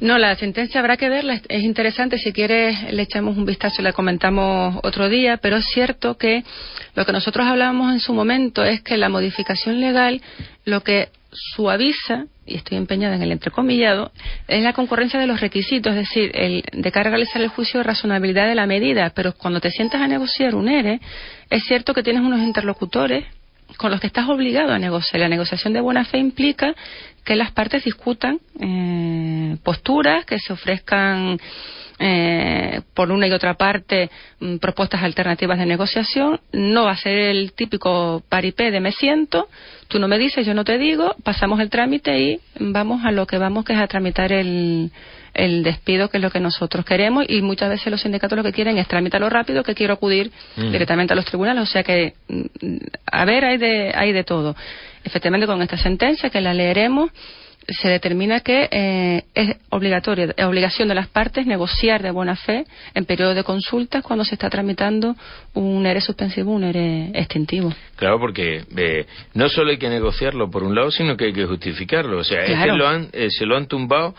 No, 0.00 0.18
la 0.18 0.34
sentencia 0.36 0.80
habrá 0.80 0.96
que 0.96 1.08
verla, 1.08 1.40
es 1.48 1.62
interesante, 1.62 2.18
si 2.18 2.32
quieres 2.32 2.92
le 2.92 3.02
echamos 3.02 3.36
un 3.36 3.44
vistazo 3.44 3.80
y 3.80 3.84
la 3.84 3.92
comentamos 3.92 4.78
otro 4.82 5.08
día, 5.08 5.36
pero 5.36 5.56
es 5.56 5.66
cierto 5.66 6.16
que 6.16 6.42
lo 6.94 7.06
que 7.06 7.12
nosotros 7.12 7.46
hablábamos 7.46 7.92
en 7.92 8.00
su 8.00 8.12
momento 8.12 8.64
es 8.64 8.80
que 8.82 8.96
la 8.96 9.08
modificación 9.08 9.80
legal 9.80 10.20
lo 10.64 10.82
que 10.82 11.08
suaviza, 11.32 12.24
y 12.46 12.56
estoy 12.56 12.78
empeñada 12.78 13.16
en 13.16 13.22
el 13.22 13.32
entrecomillado, 13.32 14.12
es 14.46 14.62
la 14.62 14.72
concurrencia 14.72 15.20
de 15.20 15.26
los 15.26 15.40
requisitos, 15.40 15.92
es 15.92 16.08
decir, 16.08 16.30
el, 16.34 16.64
de 16.72 16.92
cara 16.92 17.08
a 17.08 17.12
realizar 17.12 17.42
el 17.42 17.48
juicio 17.48 17.78
de 17.78 17.84
razonabilidad 17.84 18.48
de 18.48 18.54
la 18.54 18.66
medida, 18.66 19.10
pero 19.14 19.32
cuando 19.34 19.60
te 19.60 19.70
sientas 19.70 20.00
a 20.00 20.08
negociar 20.08 20.54
un 20.54 20.68
ERE, 20.68 21.00
es 21.50 21.64
cierto 21.64 21.94
que 21.94 22.02
tienes 22.02 22.22
unos 22.22 22.40
interlocutores 22.40 23.24
con 23.76 23.90
los 23.90 24.00
que 24.00 24.06
estás 24.06 24.28
obligado 24.28 24.72
a 24.72 24.78
negociar. 24.78 25.20
La 25.20 25.28
negociación 25.28 25.74
de 25.74 25.80
buena 25.80 26.04
fe 26.04 26.18
implica 26.18 26.74
que 27.28 27.36
las 27.36 27.52
partes 27.52 27.84
discutan 27.84 28.40
eh, 28.58 29.58
posturas, 29.62 30.24
que 30.24 30.38
se 30.38 30.50
ofrezcan 30.50 31.38
eh, 31.98 32.80
por 32.94 33.10
una 33.10 33.28
y 33.28 33.32
otra 33.32 33.52
parte 33.52 34.08
mm, 34.40 34.56
propuestas 34.56 35.02
alternativas 35.02 35.58
de 35.58 35.66
negociación. 35.66 36.40
No 36.52 36.84
va 36.84 36.92
a 36.92 36.96
ser 36.96 37.18
el 37.18 37.52
típico 37.52 38.22
paripé 38.30 38.70
de 38.70 38.80
me 38.80 38.92
siento, 38.92 39.50
tú 39.88 39.98
no 39.98 40.08
me 40.08 40.16
dices, 40.16 40.46
yo 40.46 40.54
no 40.54 40.64
te 40.64 40.78
digo, 40.78 41.16
pasamos 41.22 41.60
el 41.60 41.68
trámite 41.68 42.18
y 42.18 42.40
vamos 42.60 43.04
a 43.04 43.12
lo 43.12 43.26
que 43.26 43.36
vamos, 43.36 43.66
que 43.66 43.74
es 43.74 43.78
a 43.78 43.88
tramitar 43.88 44.32
el, 44.32 44.90
el 45.34 45.62
despido, 45.62 46.08
que 46.08 46.16
es 46.16 46.22
lo 46.22 46.30
que 46.30 46.40
nosotros 46.40 46.82
queremos, 46.86 47.26
y 47.28 47.42
muchas 47.42 47.68
veces 47.68 47.90
los 47.90 48.00
sindicatos 48.00 48.38
lo 48.38 48.42
que 48.42 48.52
quieren 48.52 48.78
es 48.78 48.88
tramitarlo 48.88 49.28
rápido, 49.28 49.62
que 49.62 49.74
quiero 49.74 49.92
acudir 49.92 50.32
directamente 50.56 51.12
a 51.12 51.16
los 51.16 51.26
tribunales. 51.26 51.62
O 51.62 51.66
sea 51.66 51.82
que, 51.82 52.14
mm, 52.28 52.76
a 53.12 53.24
ver, 53.26 53.44
hay 53.44 53.58
de, 53.58 53.92
hay 53.94 54.12
de 54.12 54.24
todo. 54.24 54.56
Efectivamente, 55.04 55.46
con 55.46 55.62
esta 55.62 55.76
sentencia, 55.76 56.30
que 56.30 56.40
la 56.40 56.54
leeremos, 56.54 57.10
se 57.68 57.88
determina 57.88 58.40
que 58.40 58.66
eh, 58.70 59.24
es 59.34 59.56
obligatorio, 59.68 60.32
es 60.34 60.44
obligación 60.44 60.88
de 60.88 60.94
las 60.94 61.08
partes 61.08 61.46
negociar 61.46 62.02
de 62.02 62.10
buena 62.10 62.34
fe 62.34 62.64
en 62.94 63.04
periodo 63.04 63.34
de 63.34 63.44
consultas 63.44 64.02
cuando 64.02 64.24
se 64.24 64.36
está 64.36 64.48
tramitando 64.48 65.14
un 65.52 65.84
ERE 65.84 66.00
suspensivo, 66.00 66.52
un 66.52 66.64
ERE 66.64 67.10
extintivo. 67.12 67.72
Claro, 67.96 68.18
porque 68.18 68.62
eh, 68.76 69.06
no 69.34 69.50
solo 69.50 69.70
hay 69.70 69.76
que 69.76 69.90
negociarlo 69.90 70.50
por 70.50 70.62
un 70.62 70.74
lado, 70.74 70.90
sino 70.90 71.16
que 71.16 71.26
hay 71.26 71.32
que 71.32 71.44
justificarlo. 71.44 72.18
O 72.18 72.24
sea, 72.24 72.44
es 72.44 72.58
que 72.58 72.72
lo 72.72 72.88
han, 72.88 73.08
eh, 73.12 73.28
se 73.30 73.44
lo 73.44 73.56
han 73.56 73.66
tumbado 73.66 74.14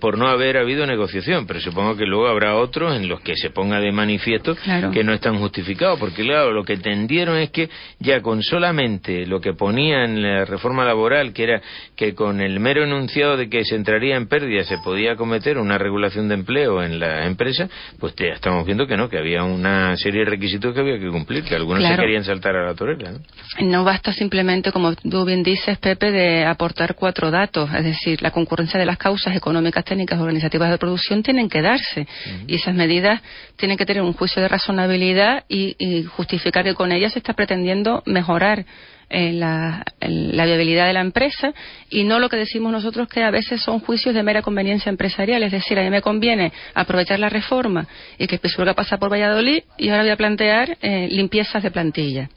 por 0.00 0.18
no 0.18 0.26
haber 0.26 0.56
habido 0.56 0.86
negociación, 0.86 1.46
pero 1.46 1.60
supongo 1.60 1.96
que 1.96 2.04
luego 2.04 2.26
habrá 2.26 2.56
otros 2.56 2.96
en 2.96 3.06
los 3.06 3.20
que 3.20 3.36
se 3.36 3.50
ponga 3.50 3.78
de 3.78 3.92
manifiesto 3.92 4.56
que 4.92 5.04
no 5.04 5.12
están 5.12 5.38
justificados, 5.38 6.00
porque 6.00 6.24
claro, 6.24 6.52
lo 6.52 6.64
que 6.64 6.78
tendieron 6.78 7.36
es 7.36 7.50
que 7.50 7.68
ya 8.00 8.20
con 8.20 8.42
solamente 8.42 9.24
lo 9.26 9.40
que 9.40 9.52
ponía 9.52 10.04
en 10.04 10.20
la 10.20 10.44
reforma 10.44 10.84
laboral, 10.84 11.32
que 11.32 11.44
era 11.44 11.62
que 11.94 12.14
con 12.14 12.40
el 12.40 12.58
mero 12.58 12.87
enunciado 12.88 13.36
de 13.36 13.48
que 13.48 13.64
se 13.64 13.74
entraría 13.74 14.16
en 14.16 14.28
pérdida, 14.28 14.64
se 14.64 14.78
podía 14.78 15.16
cometer 15.16 15.58
una 15.58 15.78
regulación 15.78 16.28
de 16.28 16.34
empleo 16.34 16.82
en 16.82 16.98
la 16.98 17.26
empresa, 17.26 17.68
pues 17.98 18.14
ya 18.16 18.34
estamos 18.34 18.64
viendo 18.66 18.86
que 18.86 18.96
no, 18.96 19.08
que 19.08 19.18
había 19.18 19.44
una 19.44 19.96
serie 19.96 20.24
de 20.24 20.30
requisitos 20.30 20.74
que 20.74 20.80
había 20.80 20.98
que 20.98 21.08
cumplir, 21.08 21.44
que 21.44 21.54
algunos 21.54 21.84
se 21.84 21.96
querían 21.96 22.24
saltar 22.24 22.56
a 22.56 22.66
la 22.66 22.74
torera. 22.74 23.12
¿no? 23.60 23.84
basta 23.84 24.12
simplemente, 24.12 24.72
como 24.72 24.94
tú 24.94 25.24
bien 25.24 25.42
dices, 25.42 25.78
Pepe, 25.78 26.10
de 26.10 26.44
aportar 26.44 26.94
cuatro 26.94 27.30
datos, 27.30 27.70
es 27.74 27.84
decir, 27.84 28.22
la 28.22 28.30
concurrencia 28.30 28.78
de 28.78 28.86
las 28.86 28.98
causas 28.98 29.36
económicas, 29.36 29.84
técnicas, 29.84 30.20
organizativas 30.20 30.70
de 30.70 30.78
producción 30.78 31.22
tienen 31.22 31.48
que 31.48 31.62
darse 31.62 32.06
y 32.46 32.56
esas 32.56 32.74
medidas 32.74 33.22
tienen 33.56 33.76
que 33.76 33.86
tener 33.86 34.02
un 34.02 34.12
juicio 34.12 34.42
de 34.42 34.48
razonabilidad 34.48 35.44
y, 35.48 35.76
y 35.78 36.04
justificar 36.04 36.64
que 36.64 36.74
con 36.74 36.92
ellas 36.92 37.12
se 37.12 37.18
está 37.18 37.32
pretendiendo 37.32 38.02
mejorar 38.06 38.64
la, 39.10 39.84
la, 40.00 40.44
viabilidad 40.44 40.86
de 40.86 40.92
la 40.92 41.00
empresa 41.00 41.54
y 41.90 42.04
no 42.04 42.18
lo 42.18 42.28
que 42.28 42.36
decimos 42.36 42.72
nosotros 42.72 43.08
que 43.08 43.22
a 43.22 43.30
veces 43.30 43.62
son 43.62 43.80
juicios 43.80 44.14
de 44.14 44.22
mera 44.22 44.42
conveniencia 44.42 44.90
empresarial. 44.90 45.42
Es 45.42 45.52
decir, 45.52 45.78
a 45.78 45.82
mí 45.82 45.90
me 45.90 46.02
conviene 46.02 46.52
aprovechar 46.74 47.18
la 47.18 47.28
reforma 47.28 47.86
y 48.18 48.26
que 48.26 48.38
Pisuerga 48.38 48.74
pasa 48.74 48.98
por 48.98 49.10
Valladolid 49.10 49.62
y 49.76 49.88
ahora 49.88 50.02
voy 50.02 50.10
a 50.10 50.16
plantear 50.16 50.76
eh, 50.82 51.08
limpiezas 51.10 51.62
de 51.62 51.70
plantilla. 51.70 52.28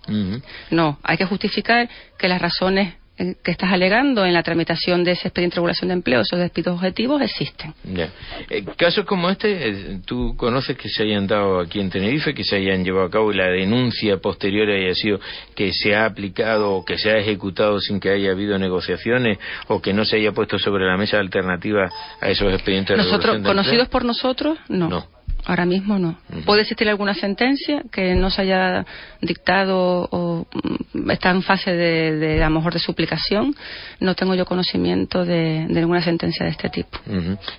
No, 0.70 1.00
hay 1.04 1.18
que 1.18 1.26
justificar 1.26 1.90
que 2.18 2.28
las 2.28 2.42
razones 2.42 2.96
que 3.44 3.52
estás 3.52 3.72
alegando 3.72 4.26
en 4.26 4.34
la 4.34 4.44
tramitación 4.44 5.04
de 5.04 5.12
ese 5.12 5.28
expediente 5.28 5.56
de 5.56 5.58
regulación 5.58 5.90
de 5.90 5.94
empleo, 5.96 6.22
esos 6.22 6.40
despidos 6.40 6.76
objetivos, 6.76 7.22
existen. 7.22 7.74
Ya. 7.84 8.10
Eh, 8.50 8.64
casos 8.78 9.06
como 9.06 9.30
este, 9.30 9.70
eh, 9.70 10.00
tú 10.06 10.36
conoces 10.38 10.78
que 10.78 10.90
se 10.90 11.04
hayan 11.04 11.28
dado 11.28 11.60
aquí 11.60 11.80
en 11.80 11.90
Tenerife, 11.90 12.34
que 12.34 12.44
se 12.44 12.58
hayan 12.58 12.84
llevado 12.84 13.06
a 13.06 13.10
cabo 13.10 13.32
y 13.32 13.36
la 13.36 13.48
denuncia 13.48 14.18
posterior 14.18 14.70
haya 14.70 14.94
sido 14.96 15.20
que 15.56 15.74
se 15.74 15.96
ha 15.96 16.06
aplicado 16.06 16.74
o 16.74 16.86
que 16.86 16.98
se 16.98 17.12
ha 17.12 17.18
ejecutado 17.18 17.80
sin 17.80 18.00
que 18.00 18.10
haya 18.10 18.32
habido 18.32 18.58
negociaciones 18.58 19.38
o 19.68 19.82
que 19.82 19.94
no 19.94 20.06
se 20.06 20.18
haya 20.18 20.32
puesto 20.32 20.60
sobre 20.60 20.86
la 20.86 20.98
mesa 20.98 21.20
alternativa 21.20 21.90
a 22.20 22.30
esos 22.30 22.52
expedientes 22.54 22.98
de 22.98 23.04
regulación 23.04 23.44
de 23.44 23.50
¿Conocidos 23.50 23.88
por 23.90 24.06
nosotros? 24.06 24.58
No. 24.70 24.90
No. 24.90 25.21
Ahora 25.46 25.66
mismo 25.66 25.98
no. 25.98 26.20
¿Puede 26.46 26.62
existir 26.62 26.88
alguna 26.90 27.14
sentencia 27.14 27.84
que 27.92 28.14
no 28.16 28.30
se 28.30 28.44
haya 28.44 28.86
dictado 29.22 30.08
o 30.12 30.48
mm, 30.94 31.12
está 31.12 31.32
en 31.32 31.42
fase 31.42 31.72
de, 31.72 32.44
a 32.44 32.50
lo 32.50 32.56
mejor 32.56 32.74
de 32.74 32.80
suplicación? 32.80 33.56
No 34.00 34.16
tengo 34.16 34.36
yo 34.36 34.46
conocimiento 34.46 35.26
de, 35.26 35.66
ninguna 35.68 36.04
sentencia 36.04 36.46
de 36.46 36.52
este 36.52 36.70
tipo. 36.70 37.00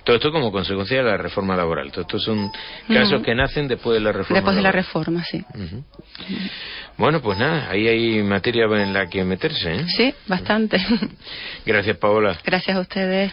Todo 0.03 0.15
esto 0.15 0.31
como 0.31 0.51
consecuencia 0.51 0.97
de 0.97 1.03
la 1.03 1.17
reforma 1.17 1.55
laboral. 1.55 1.91
Todo 1.91 2.01
estos 2.01 2.23
son 2.23 2.51
casos 2.87 3.21
que 3.21 3.35
nacen 3.35 3.67
después 3.67 3.95
de 3.95 4.01
la 4.01 4.11
reforma. 4.11 4.35
Después 4.35 4.55
de 4.55 4.61
la 4.61 4.71
reforma, 4.71 5.23
sí. 5.23 5.43
Bueno, 6.97 7.21
pues 7.21 7.37
nada, 7.37 7.69
ahí 7.69 7.87
hay 7.87 8.23
materia 8.23 8.65
en 8.65 8.93
la 8.93 9.07
que 9.07 9.23
meterse. 9.23 9.73
¿eh? 9.73 9.85
Sí, 9.97 10.13
bastante. 10.27 10.77
Gracias, 11.65 11.97
Paola. 11.97 12.37
Gracias 12.43 12.77
a 12.77 12.79
ustedes. 12.79 13.31